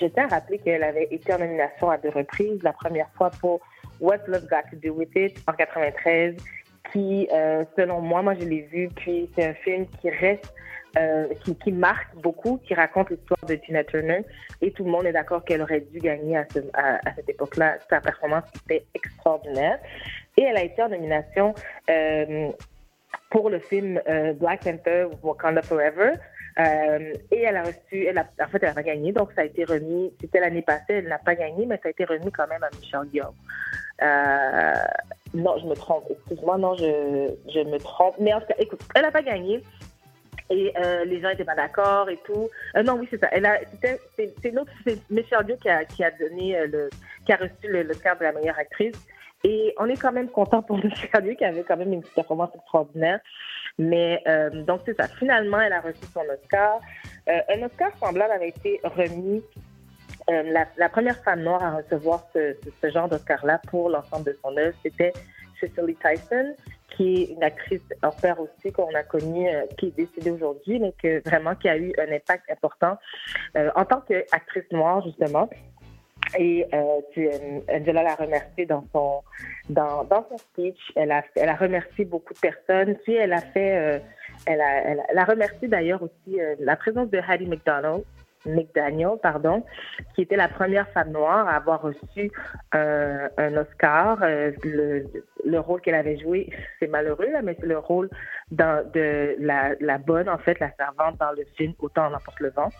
[0.00, 2.62] Je tiens à rappeler qu'elle avait été en nomination à deux reprises.
[2.62, 3.60] La première fois pour
[4.00, 6.36] What's Love Got to Do With It en 93,
[6.92, 10.52] qui, euh, selon moi, moi je l'ai vu, puis c'est un film qui reste,
[10.98, 11.26] euh,
[11.62, 14.22] qui, marque beaucoup, qui raconte l'histoire de Tina Turner.
[14.60, 17.28] Et tout le monde est d'accord qu'elle aurait dû gagner à, ce- à- à cette
[17.30, 17.76] époque-là.
[17.88, 19.78] Sa performance était extraordinaire.
[20.36, 21.54] Et elle a été en nomination
[21.88, 22.50] euh,
[23.30, 24.00] pour le film
[24.36, 26.12] Black Panther Wakanda Forever.
[26.58, 29.64] Euh, et elle a reçu, en fait, elle n'a pas gagné, donc ça a été
[29.64, 32.62] remis, c'était l'année passée, elle n'a pas gagné, mais ça a été remis quand même
[32.62, 33.34] à Michelle Yeoh.
[34.02, 34.74] Euh,
[35.34, 38.16] non, je me trompe, excuse-moi, non, je, me trompe.
[38.18, 39.62] Mais en tout cas, écoute, elle n'a pas gagné.
[40.50, 42.50] Et euh, les gens n'étaient pas d'accord et tout.
[42.84, 43.30] Non, oui, c'est ça.
[43.70, 44.52] C'était, c'est, c'est
[44.84, 46.90] c'est Michelle Yeoh qui a, qui a donné le,
[47.24, 48.96] qui a reçu le, le de la meilleure actrice.
[49.44, 52.50] Et on est quand même content pour Michelle Yeoh qui avait quand même une performance
[52.54, 53.20] extraordinaire.
[53.78, 55.08] Mais euh, donc c'est ça.
[55.08, 56.80] Finalement, elle a reçu son Oscar.
[57.28, 59.42] Euh, un Oscar semblable avait été remis.
[60.30, 60.42] euh,
[60.76, 64.56] la, première femme noire à recevoir ce, ce- ce genre d'Oscar-là pour l'ensemble de son
[64.56, 65.12] œuvre, c'était
[65.58, 66.54] Cicely Tyson,
[66.96, 70.78] qui est une actrice hors pair aussi qu'on a connue, euh, qui est décédée aujourd'hui,
[70.78, 72.98] mais que vraiment qui a eu un impact important
[73.56, 75.48] euh, en tant qu'actrice noire justement.
[76.38, 79.22] Et euh, euh, Angela l'a remercié dans son
[79.68, 80.92] dans, dans son speech.
[80.96, 82.96] Elle a elle a remercié beaucoup de personnes.
[83.04, 83.98] Puis elle a fait euh,
[84.46, 88.04] elle a elle elle a remercié d'ailleurs aussi euh, la présence de Hattie McDonald.
[88.44, 89.62] McDaniel, pardon,
[90.14, 92.30] qui était la première femme noire à avoir reçu
[92.74, 94.18] euh, un Oscar.
[94.22, 95.04] Euh, le,
[95.44, 98.10] le rôle qu'elle avait joué, c'est malheureux, là, mais c'est le rôle
[98.50, 102.40] dans, de la, la bonne, en fait, la servante dans le film Autant en emporte
[102.40, 102.70] le vent.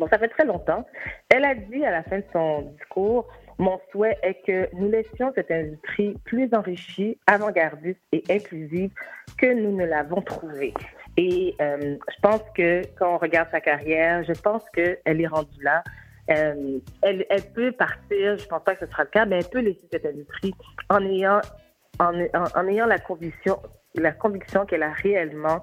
[0.00, 0.86] Bon, ça fait très longtemps.
[1.28, 3.28] Elle a dit à la fin de son discours,
[3.58, 8.90] mon souhait est que nous laissions cette industrie plus enrichie, avant-gardiste et inclusive
[9.36, 10.72] que nous ne l'avons trouvée.
[11.18, 15.62] Et euh, je pense que quand on regarde sa carrière, je pense qu'elle est rendue
[15.62, 15.84] là.
[16.30, 19.60] Euh, elle, peut partir, je pense pas que ce sera le cas, mais elle peut
[19.60, 20.54] laisser cette industrie
[20.88, 21.42] en ayant,
[21.98, 23.58] en ayant la conviction,
[23.96, 25.60] la conviction qu'elle a réellement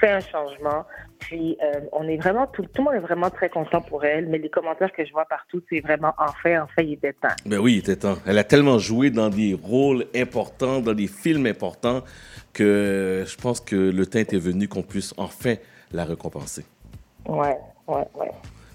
[0.00, 0.84] fait un changement.
[1.20, 4.26] Puis euh, on est vraiment, tout, tout le monde est vraiment très content pour elle,
[4.28, 7.28] mais les commentaires que je vois partout, c'est vraiment enfin, enfin, il était temps.
[7.46, 8.16] Ben oui, il était temps.
[8.26, 12.02] Elle a tellement joué dans des rôles importants, dans des films importants,
[12.52, 15.54] que je pense que le temps était venu qu'on puisse enfin
[15.92, 16.64] la récompenser.
[17.26, 17.56] Ouais,
[17.86, 18.30] ouais, ouais.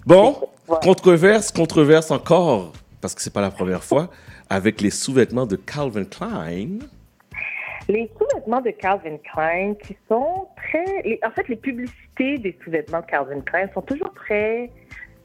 [0.06, 0.36] Bon,
[0.68, 0.78] Ouais.
[0.82, 4.08] controverse, controverse encore, parce que c'est pas la première fois,
[4.50, 6.78] avec les sous-vêtements de Calvin Klein.
[7.88, 10.84] Les sous-vêtements de Calvin Klein qui sont très...
[11.04, 14.70] les- en fait, les publicités des sous-vêtements de Calvin Klein sont toujours très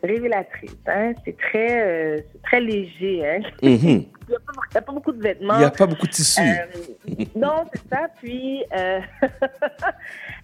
[0.04, 0.78] révélatrices.
[0.88, 1.14] Hein?
[1.26, 3.28] C'est très, euh, très léger.
[3.28, 3.40] Hein?
[3.64, 4.06] Mhm.
[4.28, 5.56] Il n'y a, pas- a beaucoup de vêtements.
[5.56, 6.40] Il n'y a pas beaucoup de tissu.
[6.42, 8.08] Euh, non, c'est ça.
[8.22, 9.02] Puis, euh,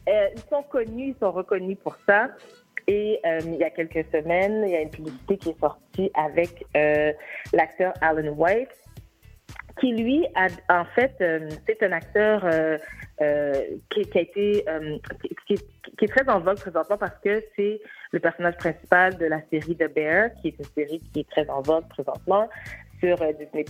[0.09, 2.29] euh, ils sont connus, ils sont reconnus pour ça.
[2.87, 6.11] Et euh, il y a quelques semaines, il y a une publicité qui est sortie
[6.15, 7.11] avec euh,
[7.53, 8.69] l'acteur Alan White,
[9.79, 12.77] qui lui, a, en fait, euh, c'est un acteur euh,
[13.21, 13.53] euh,
[13.89, 14.97] qui, qui a été, euh,
[15.45, 19.41] qui, qui- est très en vogue présentement parce que c'est le personnage principal de la
[19.51, 22.49] série The Bear, qui est une série qui est très en vogue présentement
[22.99, 23.65] sur euh, Disney+.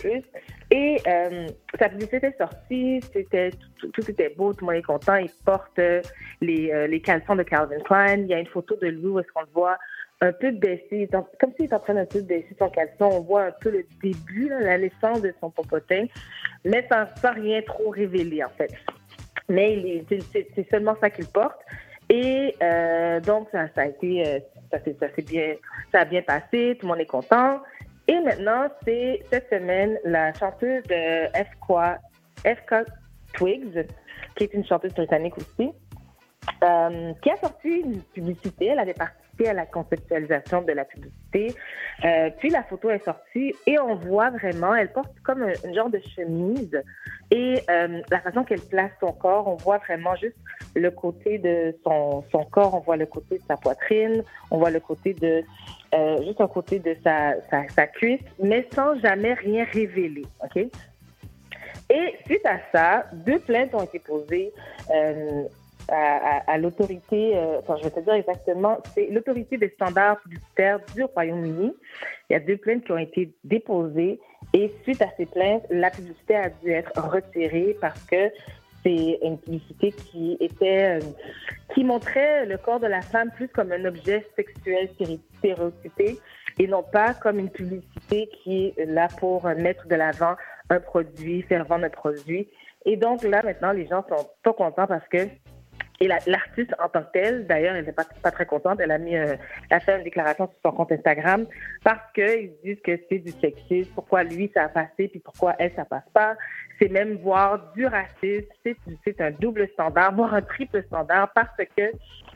[0.72, 1.47] Et euh,
[1.80, 5.16] sa publicité était sortie, c'était, tout, était beau, tout le monde est content.
[5.16, 5.80] Il porte
[6.41, 8.18] les, les caleçons de Calvin Klein.
[8.20, 9.78] Il y a une photo de lui où est-ce qu'on le voit
[10.22, 13.05] un peu baissé, en- comme s'il est en train d'un peu baisser son caleçon.
[13.05, 16.05] On voit un peu le début, la naissance de son popotin,
[16.65, 18.74] mais sans, sans rien trop révéler, en fait.
[19.49, 21.59] Mais c'est- seulement ça qu'il porte.
[22.09, 24.39] Et euh, donc, ça, ça a été, euh,
[24.72, 25.55] ça, ça, bien,
[25.91, 27.61] ça a bien passé, tout le monde est content.
[28.07, 32.86] Et maintenant, c'est cette semaine la chanteuse de FK,
[33.34, 33.86] Twigs,
[34.36, 35.70] qui est une chanteuse britannique aussi,
[36.63, 38.68] euh, qui a sorti une publicité.
[38.68, 38.93] Elle avait
[39.46, 41.54] à la conceptualisation de la publicité.
[42.06, 45.90] Euh, puis la photo est sortie et on voit vraiment, elle porte comme un, genre
[45.90, 46.82] de chemise
[47.30, 50.38] et euh, la façon qu'elle place son corps, on voit vraiment juste
[50.76, 54.72] le côté de son, son corps, on voit le côté de sa poitrine, on voit
[54.72, 55.44] le côté de
[55.94, 60.26] euh, juste un côté de sa, sa, sa cuisse, mais sans jamais rien révéler.
[60.44, 60.68] OK?
[61.90, 64.52] Et suite à ça, deux plaintes ont été posées
[65.90, 71.04] à, l'autorité, euh, enfin, je vais te dire exactement, c'est l'autorité des standards publicitaires du
[71.04, 71.74] Royaume-Uni.
[72.30, 74.20] Il y a deux plaintes qui ont été déposées
[74.54, 78.32] et suite à ces plaintes, la publicité a dû être retirée parce que
[78.84, 81.06] c'est une publicité qui était, euh,
[81.74, 84.90] qui montrait le corps de la femme plus comme un objet sexuel
[85.38, 86.20] stéréotypé
[86.60, 90.36] et non pas comme une publicité qui est là pour mettre de l'avant
[90.70, 92.48] un produit, faire vendre un produit.
[92.86, 95.28] Et donc là, maintenant, les gens sont pas contents parce que
[96.00, 98.80] et la- l'artiste en tant que telle, d'ailleurs, elle n'est pas, très contente.
[98.80, 99.36] Elle a mis, euh,
[99.70, 101.45] elle a fait une déclaration sur son compte Instagram
[101.84, 103.91] parce qu'ils disent que c'est du sexisme.
[103.95, 106.36] Pourquoi lui ça a passé puis pourquoi elle ça passe pas?
[106.80, 108.48] C'est même voir du racisme.
[108.64, 111.91] C'est c'est un double standard, voire un triple standard parce que,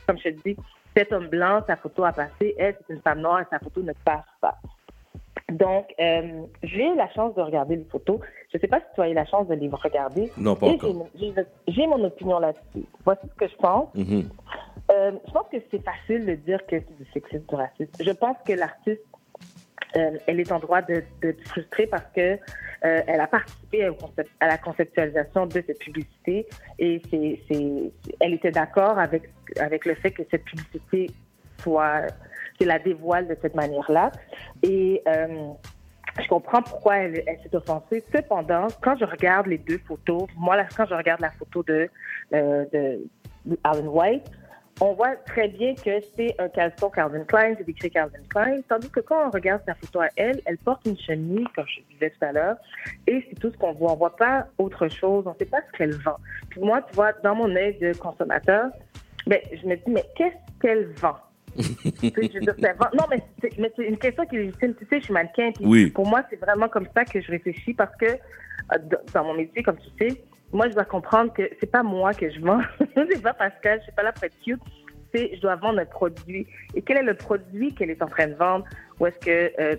[0.07, 0.57] comme je te dis,
[0.95, 2.55] cet homme blanc, sa photo a passé.
[2.57, 4.57] Elle, c'est une femme noire et sa photo ne passe pas.
[5.51, 8.19] Donc, euh, j'ai eu la chance de regarder les photos.
[8.51, 10.31] Je ne sais pas si tu as eu la chance de les regarder.
[10.37, 11.07] Non, pas encore.
[11.67, 12.85] j'ai- mon opinion là-dessus.
[13.05, 13.87] Voici ce que je pense.
[13.95, 14.29] Mhm.
[14.91, 17.91] Euh, je pense que c'est facile de dire que c'est du sexisme, du racisme.
[18.01, 19.01] Je pense que l'artiste,
[19.95, 22.37] euh, elle est en droit de, de être frustrée parce que euh,
[23.07, 26.47] elle a participé concept- à la conceptualisation de cette publicité
[26.79, 29.29] et c'est, c'est, elle était d'accord avec
[29.59, 31.07] avec le fait que cette publicité
[31.59, 32.07] soit,
[32.59, 34.11] c'est la dévoile de cette manière-là.
[34.63, 35.01] Et
[36.19, 38.03] je comprends pourquoi elle, s'est offensée.
[38.13, 41.89] Cependant, quand je regarde les deux photos, moi, là, quand je regarde la photo de,
[42.33, 42.99] euh, de,
[43.63, 44.29] Alan White,
[44.79, 48.89] on voit très bien que c'est un caleçon Calvin Klein, c'est écrit Calvin Klein, tandis
[48.89, 52.09] que quand on regarde sa photo à elle, elle porte une chemise, comme je disais
[52.09, 52.55] tout à l'heure,
[53.05, 53.91] et c'est tout ce qu'on voit.
[53.91, 56.17] On voit pas autre chose, on sait pas ce qu'elle vend.
[56.49, 58.71] Puis moi, tu vois, dans mon œil de consommateur,
[59.27, 61.17] ben, je me dis, mais qu'est-ce qu'elle vend?
[61.57, 64.73] Tu sais, je veux dire, ça vend- Non, mais c'est, une question qui est légitime.
[64.75, 65.51] Tu sais, je suis mannequin.
[65.51, 65.89] puis Oui.
[65.91, 68.77] Pour moi, c'est vraiment comme ça que je réfléchis parce que euh,
[69.13, 70.23] dans mon métier, comme tu sais,
[70.53, 72.61] moi, je dois comprendre que c'est pas moi que je vends.
[72.95, 74.61] c'est pas Pascal, je suis pas là pour être cute.
[75.13, 76.47] C'est, je dois vendre un produit.
[76.73, 78.65] Et quel est le produit qu'elle est en train de vendre?
[78.99, 79.75] Ou est-ce que euh,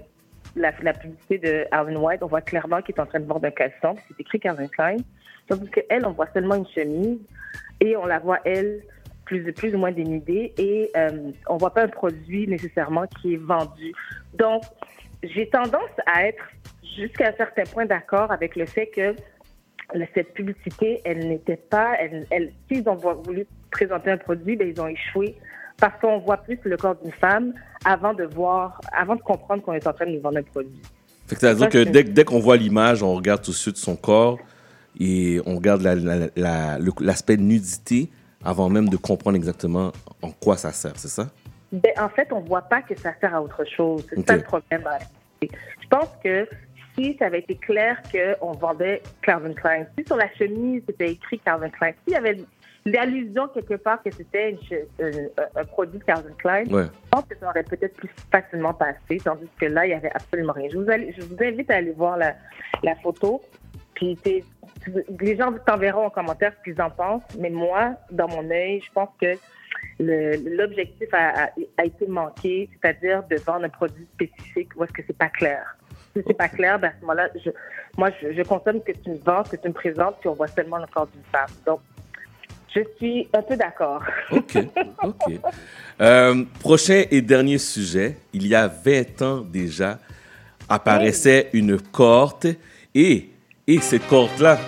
[0.56, 1.66] la, la publicité de
[1.96, 4.66] White, on voit clairement qu'il est en train de vendre un caleçon, c'est écrit Calvin
[4.68, 4.96] Klein.
[5.48, 7.18] Tandis qu'elle, on voit seulement une chemise
[7.80, 8.82] et on la voit, elle,
[9.24, 13.42] plus, plus ou moins dénudée et euh, on voit pas un produit nécessairement qui est
[13.44, 13.92] vendu.
[14.34, 14.62] Donc,
[15.22, 16.42] j'ai tendance à être
[16.96, 19.14] jusqu'à un certain point d'accord avec le fait que
[20.14, 24.68] cette publicité, elle n'était pas, elle, elle, s'ils ont vo- voulu présenter un produit, ben,
[24.68, 25.36] ils ont échoué
[25.78, 27.52] parce qu'on voit plus le corps d'une femme
[27.84, 30.80] avant de voir, avant de comprendre qu'on est en train de nous vendre un produit.
[31.28, 34.38] Que c'est-à-dire que dès, dès qu'on voit l'image, on regarde tout de suite son corps
[34.98, 38.10] et on regarde la- la- l'aspect nudité
[38.44, 41.28] avant même de comprendre exactement en quoi ça sert, c'est ça?
[41.72, 44.06] Ben, en fait, on voit pas que ça sert à autre chose.
[44.10, 44.26] C'est Ok.
[44.26, 44.82] ça le problème.
[44.84, 45.58] réalité.
[45.80, 46.46] Je pense que
[46.94, 51.38] si ça avait été clair qu'on vendait Calvin Klein, si sur la chemise c'était écrit
[51.38, 52.38] Calvin Klein, s'il y avait
[52.84, 54.56] l'allusion quelque part que c'était
[55.00, 56.84] un, produit Calvin Klein, Ouais.
[56.84, 60.10] je pense que ça aurait peut-être plus facilement passé, tandis que là, il y avait
[60.14, 60.68] absolument rien.
[60.70, 62.34] Je vous, allez- je vous invite à aller voir la,
[62.82, 63.40] la photo.
[63.94, 64.18] Puis
[65.20, 68.90] les gens t'enverront en commentaire ce qu'ils en pensent, mais moi, dans mon œil, je
[68.92, 69.34] pense que
[70.00, 75.02] l'objectif a, a- a été manqué, c'est-à-dire de vendre un produit spécifique où est-ce que
[75.06, 75.76] c'est pas clair.
[76.14, 77.50] Si c'est pas clair, ben à ce moment-là, je,
[77.96, 80.48] moi, je, je consomme que tu me vends, que tu me présentes, puis on voit
[80.48, 81.48] seulement le corps d'une femme.
[81.66, 81.80] Donc,
[82.74, 84.02] je suis un peu d'accord.
[84.30, 84.56] OK,
[85.02, 85.32] OK.
[86.00, 88.16] Euh, prochain et dernier sujet.
[88.32, 89.98] Il y a 20 ans déjà,
[90.68, 92.46] apparaissait une cohorte
[92.94, 93.28] et,
[93.66, 94.58] et cette cohorte-là,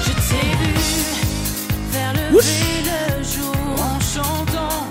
[0.00, 0.72] Je t'ai vu
[2.32, 2.40] lever
[3.18, 4.86] le jour en chantant.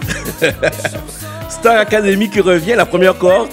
[1.49, 3.51] Star Academy qui revient, la première cohorte.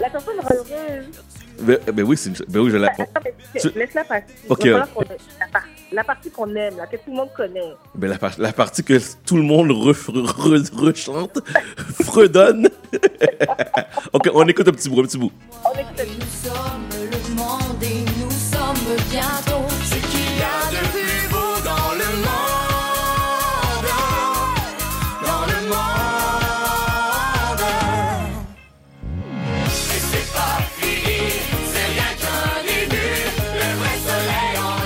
[0.00, 1.27] La personne heureuse.
[1.60, 2.88] Ben, ben oui, c'est une- ben oui, je la...
[2.88, 4.24] Attends, mais Tu- laisse-la passer.
[4.48, 5.06] Ok, Il va falloir ok.
[5.06, 7.72] qu'on- la, par- la partie qu'on aime, là, que tout le monde connaît.
[7.94, 11.38] Ben, la, par- la partie que tout le monde re- re- rechante,
[12.04, 12.68] fredonne.
[14.12, 15.32] ok, on écoute un petit bout, un petit bout.
[15.64, 19.67] Nous sommes le monde et nous sommes bientôt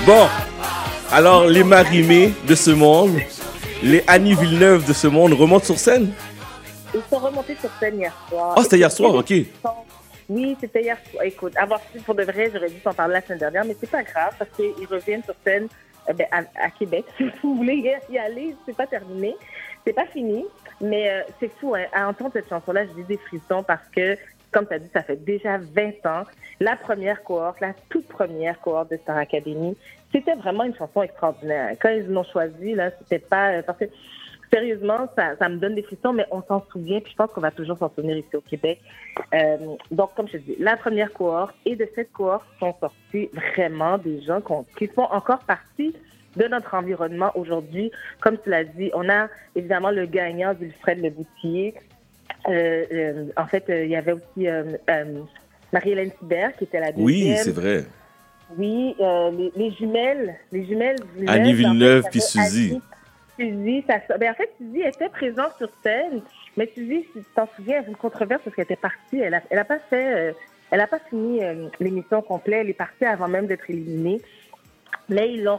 [0.05, 0.27] Bon,
[1.13, 3.19] alors les Marimé de ce monde,
[3.81, 6.11] les Annie Villeneuve de ce monde remontent sur scène?
[6.93, 8.53] Ils sont remontés sur scène hier soir.
[8.57, 9.33] Oh, c'était hier soir, ok.
[10.27, 11.23] Oui, c'était hier soir.
[11.23, 13.89] Écoute, avoir su pour de vrai, j'aurais dû t'en parler la semaine dernière, mais c'est
[13.89, 15.69] pas grave parce qu'ils reviennent sur scène
[16.09, 17.05] euh, ben, à, à Québec.
[17.17, 19.37] Si vous voulez y aller, c'est pas terminé.
[19.85, 20.43] C'est pas fini.
[20.81, 21.85] Mais euh, c'est fou, hein.
[21.93, 24.17] à entendre cette chanson-là, j'ai des frissons parce que,
[24.53, 26.23] comme tu as dit, ça fait déjà 20 ans.
[26.59, 29.75] La première cohorte, la toute première cohorte de Star Academy,
[30.11, 31.75] c'était vraiment une chanson extraordinaire.
[31.81, 33.53] Quand ils l'ont choisie, là, c'était pas...
[33.53, 33.85] euh, Parce que,
[34.51, 37.41] sérieusement, ça, ça me donne des frissons, mais on s'en souvient, puis je pense qu'on
[37.41, 38.79] va toujours s'en souvenir ici au Québec.
[39.33, 39.57] Euh,
[39.89, 43.97] donc, comme je te dis, la première cohorte, et de cette cohorte sont sortis vraiment
[43.97, 44.39] des gens
[44.77, 45.95] qui font encore partie
[46.35, 47.91] de notre environnement aujourd'hui.
[48.21, 51.75] Comme tu l'as dit, on a évidemment le gagnant Wilfred Le Boutier.
[52.49, 54.47] Euh, euh, en fait, euh, il y avait aussi
[55.71, 57.05] Marie-Hélène Thibert qui était la deuxième.
[57.05, 57.85] Oui, c'est vrai.
[58.57, 62.81] Oui, les, les jumelles, les jumelles Villeneuve, Annie en fait, Villeneuve puis Suzy.
[63.39, 66.21] Annie, Suzy, ça, ben, en fait, Suzy était présente sur scène,
[66.55, 69.19] mais Suzy, si tu t'en souviens, il y avait une controverse parce qu'elle était partie.
[69.19, 70.33] Elle a, elle a pas fait, euh,
[70.69, 72.61] elle a pas fini euh, l'émission complète.
[72.61, 74.21] Elle est partie avant même d'être éliminée.
[75.09, 75.57] Mais ils l'ont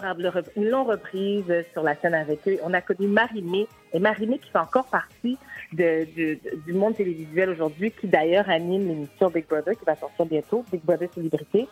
[0.85, 2.59] reprise sur la scène avec eux.
[2.63, 5.37] On a connu Marie-Mé, et Marie-Mé qui fait encore partie
[5.75, 10.81] du monde télévisuel aujourd'hui, qui d'ailleurs anime l'émission Big Brother, qui va sortir bientôt, Big
[10.83, 11.69] Brother Célébrité.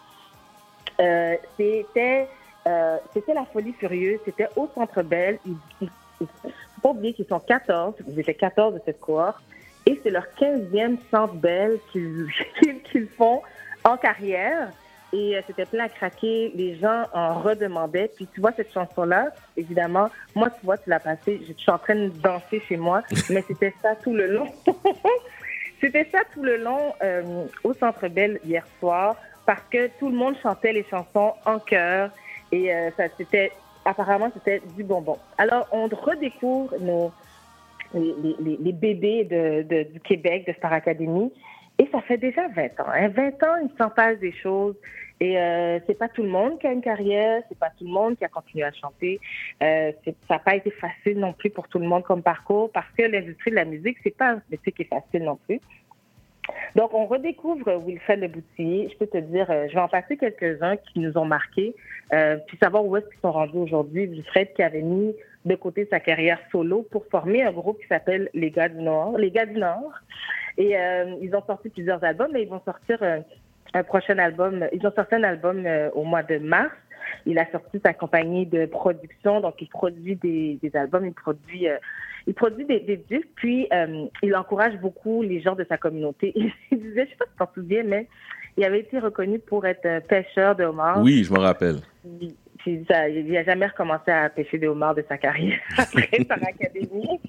[1.00, 2.28] Euh, c'était
[2.66, 5.38] euh, c'était la folie furieuse, c'était au Centre Bell.
[5.46, 5.88] Il il-
[6.20, 9.42] faut pas oublier qu'ils sont 14, ils étaient 14 de cette cohorte,
[9.86, 12.28] et c'est leur 15e Centre Bell qu'ils
[12.60, 13.42] qu'ils- qu'ils font
[13.84, 14.70] en carrière.
[15.14, 18.10] Et euh, c'était plein à craquer, les gens en redemandaient.
[18.16, 21.78] Puis tu vois cette chanson-là, évidemment, moi tu vois, tu l'as passée, je suis en
[21.78, 24.46] train de danser chez moi, mais c'était ça tout le long.
[25.80, 30.14] C'était ça tout le long euh, au Centre Bell hier soir parce que tout le
[30.14, 32.10] monde chantait les chansons en chœur
[32.52, 33.50] et euh, ça c'était
[33.84, 35.18] apparemment c'était du bonbon.
[35.38, 37.10] Alors on redécouvre nos
[37.94, 41.32] les, les- les- les bébés de, de- du Québec de Star Academy
[41.80, 42.86] et ça fait déjà 20 ans.
[42.94, 43.08] Hein.
[43.08, 44.76] 20 ans, il s'en passe des choses
[45.22, 47.92] et euh, c'est pas tout le monde qui a une carrière, c'est pas tout le
[47.92, 49.20] monde qui a continué à chanter.
[49.62, 52.90] Euh, ça n'a pas été facile non plus pour tout le monde comme parcours parce
[52.98, 55.60] que l'industrie de la musique c'est pas un métier qui est facile non plus.
[56.74, 58.88] Donc, on redécouvre Wilfred Le Boutillier.
[58.90, 61.76] Je peux te dire, euh, je vais en passer quelques-uns qui nous ont marqués,
[62.12, 64.06] euh, puis savoir où est-ce qu'ils sont rendus aujourd'hui.
[64.06, 65.14] Wilfred qui avait mis
[65.44, 69.18] de côté sa carrière solo pour former un groupe qui s'appelle Les Gars du Nord.
[69.18, 69.92] Les Gars du Nord.
[70.58, 70.74] Et
[71.22, 72.98] ils ont sorti plusieurs albums, mais ils vont sortir
[73.74, 74.66] un prochain album.
[74.72, 76.72] Ils ont sorti un album euh, au mois de mars.
[77.26, 81.68] Il a sorti sa compagnie de production, donc il produit des, des albums, il produit,
[81.68, 81.76] euh,
[82.26, 86.32] il produit des, des disques, puis euh, il encourage beaucoup les gens de sa communauté.
[86.70, 88.06] Il, disait, je sais pas si tu t'en souviens, mais
[88.56, 91.00] il avait été reconnu pour être un pêcheur de homards.
[91.00, 91.76] Oui, je me rappelle.
[92.02, 96.24] Puis, puis ça, il n'a jamais recommencé à pêcher des homards de sa carrière après
[96.24, 97.20] par académie.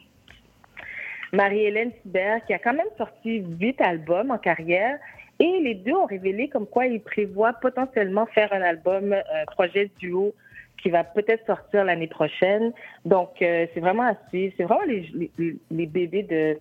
[1.31, 4.99] Marie-Hélène Thibert, qui a quand même sorti huit albums en carrière.
[5.39, 9.89] Et les deux ont révélé comme quoi ils prévoient potentiellement faire un album, un projet
[9.99, 10.33] duo
[10.81, 12.71] qui va peut-être sortir l'année prochaine.
[13.05, 14.53] Donc, euh, c'est vraiment à suivre.
[14.57, 16.57] C'est vraiment les, les, les bébés de,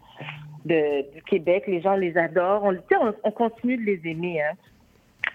[1.12, 1.64] du Québec.
[1.66, 2.64] Les gens les adorent.
[2.64, 4.41] On, on, on continue de les aimer.
[4.43, 4.55] Hein.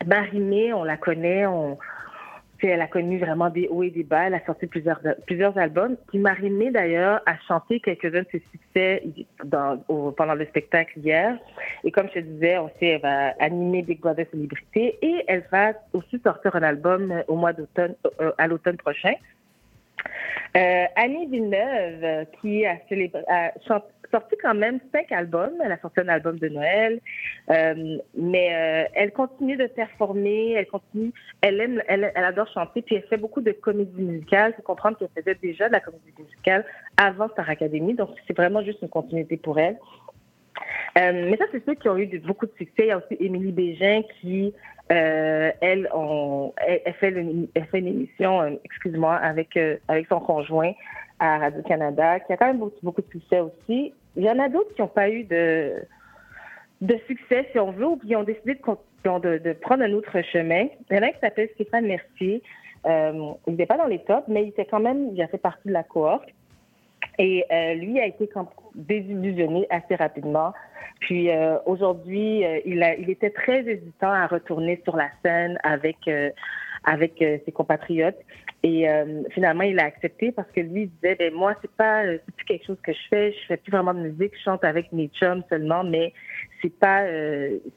[0.06, 1.46] Marie-Mé, on la connaît.
[1.46, 1.78] On,
[2.60, 4.28] tu sais, elle a connu vraiment des hauts et des bas.
[4.28, 5.96] Elle a sorti plusieurs, plusieurs albums.
[6.08, 9.04] Puis Marie-Mé, d'ailleurs, a chanté quelques-uns de ses succès
[9.44, 11.38] dans, au- pendant le spectacle hier.
[11.84, 15.44] Et comme je te disais, on sait, elle va animer Big Brother Célébrité et elle
[15.52, 19.14] va aussi sortir un album au mois d'automne, euh, à l'automne prochain.
[20.56, 22.78] Euh, Annie Villeneuve, euh, qui a,
[24.12, 25.54] sorti quand même cinq albums.
[25.64, 27.00] Elle a sorti un album de Noël,
[27.50, 30.54] euh, mais euh, elle continue de performer.
[30.54, 31.12] Elle continue.
[31.42, 34.54] Elle aime, elle, elle adore chanter, puis elle fait beaucoup de comédie musicale.
[34.54, 36.66] Il faut comprendre qu'elle faisait déjà de la comédie musicale
[36.98, 39.78] avant Star Academy, donc c'est vraiment juste une continuité pour elle.
[40.98, 42.74] Euh, mais ça, c'est ceux qui ont eu beaucoup de succès.
[42.80, 44.54] Il y a aussi Émilie Bégin qui,
[44.92, 50.74] euh, elle, on, elle, elle fait une, émission, euh, excuse-moi, avec, avec son conjoint
[51.20, 53.94] à Radio-Canada, qui a quand même beaucoup, de succès aussi.
[54.16, 55.74] Il y en a d'autres qui n'ont pas eu de,
[56.82, 60.68] de succès, si on veut, ou qui ont décidé de, prendre un autre chemin.
[60.90, 62.42] Il y en a un qui s'appelle Stéphane Mercier.
[62.86, 65.68] Il n'était pas dans les tops, mais il était quand même, il a fait partie
[65.68, 66.30] de la cohorte.
[67.20, 68.30] Et euh, lui a été
[68.76, 70.54] désillusionné assez rapidement.
[71.00, 75.98] Puis euh, aujourd'hui, euh, il, il était très hésitant à retourner sur la scène avec
[76.08, 76.30] euh,
[76.84, 78.18] avec euh, ses compatriotes.
[78.64, 82.36] Et euh, finalement, il a accepté parce que lui disait, ben moi, c'est pas, c'est
[82.36, 83.32] plus quelque chose que je fais.
[83.34, 84.34] Je fais plus vraiment de musique.
[84.38, 86.14] Je chante avec mes chums seulement, mais
[86.62, 87.04] c'est pas,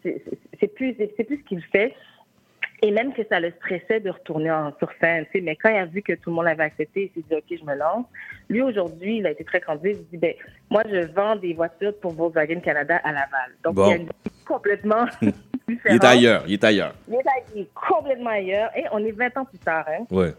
[0.02, 0.22] c'est-
[0.58, 1.94] c'est plus, c'est plus ce qu'il fait.
[2.82, 5.26] Et même que ça le stressait de retourner en, sur scène.
[5.26, 5.40] tu sais.
[5.42, 7.58] Mais quand il a vu que tout le monde l'avait accepté, il s'est dit, OK,
[7.60, 8.06] je me lance.
[8.48, 9.98] Lui, aujourd'hui, il a été très candide.
[10.00, 10.34] Il dit, ben,
[10.70, 13.50] moi, je vends des voitures pour Volkswagen Canada à Laval.
[13.64, 13.84] Donc, Bon.
[13.86, 15.32] il y a une vie complètement Il
[15.76, 16.02] différente.
[16.02, 16.94] est ailleurs, il est ailleurs.
[17.08, 17.20] Il est,
[17.54, 18.70] il est complètement ailleurs.
[18.76, 19.86] Et on est 20 ans plus tard.
[19.88, 20.04] Hein.
[20.10, 20.32] Ouais.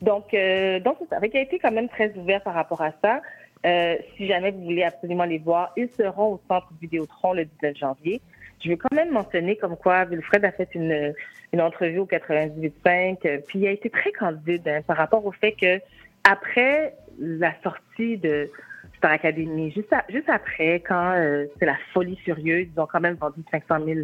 [0.00, 1.20] Donc, euh, donc c'est ça.
[1.20, 3.20] Fait qu'il a été quand même très ouvert par rapport à ça.
[3.66, 7.76] Euh, si jamais vous voulez absolument les voir, ils seront au centre Vidéotron le 19
[7.76, 8.20] janvier.
[8.62, 11.14] Je veux quand même mentionner comme quoi Wilfred a fait une,
[11.52, 15.32] une entrevue au 98.5, euh, puis il a été très candide hein, par rapport au
[15.32, 15.80] fait que
[16.24, 18.50] après la sortie de
[18.96, 23.14] Star Academy, juste, juste après, quand euh, c'est la folie furieuse, ils ont quand même
[23.14, 24.00] vendu 500 000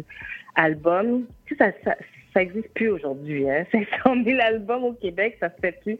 [0.55, 1.25] albums.
[1.57, 1.95] Ça, ça,
[2.33, 3.49] ça existe plus aujourd'hui.
[3.49, 3.65] Hein?
[3.71, 5.97] 500 000 albums au Québec, ça se fait plus.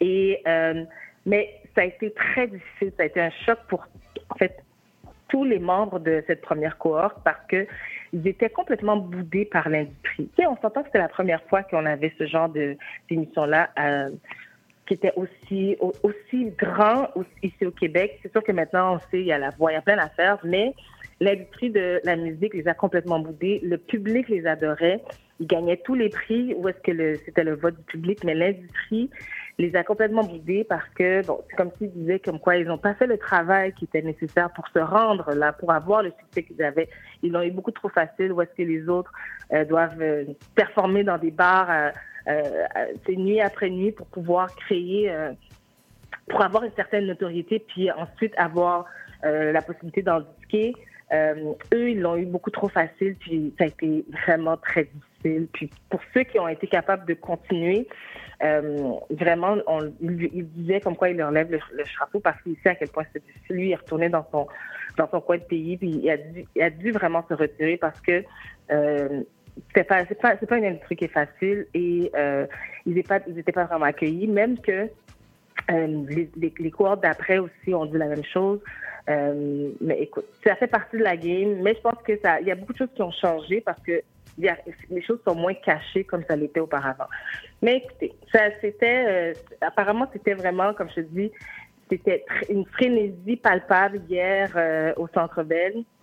[0.00, 0.84] Et euh,
[1.24, 3.86] mais ça a été très difficile, ça a été un choc pour
[4.28, 4.62] en fait
[5.34, 7.66] tous les membres de cette première cohorte parce que
[8.12, 10.30] ils étaient complètement boudés par l'industrie.
[10.38, 12.48] On s'entend que c'était la première fois qu'on avait ce genre
[13.10, 14.10] d'émission-là euh,
[14.86, 17.08] qui était aussi au- aussi grand
[17.42, 18.20] ici au Québec.
[18.22, 19.96] C'est sûr que maintenant on sait il y a la voix, il y a plein
[19.96, 20.72] d'affaires, mais
[21.18, 23.58] l'industrie de la musique les a complètement boudés.
[23.64, 25.02] Le public les adorait.
[25.40, 29.10] Ils gagnaient tous les prix où est-ce que c'était le vote du public, mais l'industrie
[29.58, 32.78] les a complètement boudés parce que, bon, c'est comme s'ils disaient comme quoi ils n'ont
[32.78, 36.42] pas fait le travail qui était nécessaire pour se rendre là, pour avoir le succès
[36.42, 36.88] qu'ils avaient.
[37.22, 39.12] Ils l'ont eu beaucoup trop facile où est-ce que les autres
[39.52, 40.24] euh, doivent euh,
[40.56, 41.90] performer dans des bars euh,
[42.26, 45.12] euh, nuit après nuit pour pouvoir créer,
[46.28, 48.86] pour avoir une certaine notoriété, puis ensuite avoir
[49.22, 50.74] la possibilité d'en disquer.
[51.12, 55.48] Eux, ils l'ont eu beaucoup trop facile, puis ça a été vraiment très difficile.
[55.52, 57.86] Puis pour ceux qui ont été capables de continuer,
[58.44, 62.56] euh, vraiment, on, il, il disait comme quoi il leur lève le, chapeau parce qu'il
[62.62, 63.56] sait à quel point c'est difficile.
[63.56, 64.46] Lui, il retourné dans son,
[64.98, 68.00] dans son coin de pays, puis il a dû, a dû vraiment se retirer parce
[68.00, 68.22] que
[68.70, 69.22] euh,
[69.74, 72.46] c'est pas, c'est pas, pas une industrie qui est facile et euh,
[72.86, 74.88] ils n'étaient pas, pas vraiment accueillis, même que
[75.70, 78.60] les, les, d'après aussi ont dit la même chose.
[79.08, 82.50] Mais écoute, ça fait partie de la game, mais je pense que ça, il y
[82.50, 84.02] a beaucoup de choses qui ont changé parce que
[84.38, 87.06] les choses sont moins cachées comme ça l'était auparavant.
[87.62, 88.12] Mais écoutez,
[88.60, 91.30] c'était, euh, apparemment, c'était vraiment, comme je te dis,
[91.90, 95.84] c'était une frénésie palpable hier euh, au Centre Bell.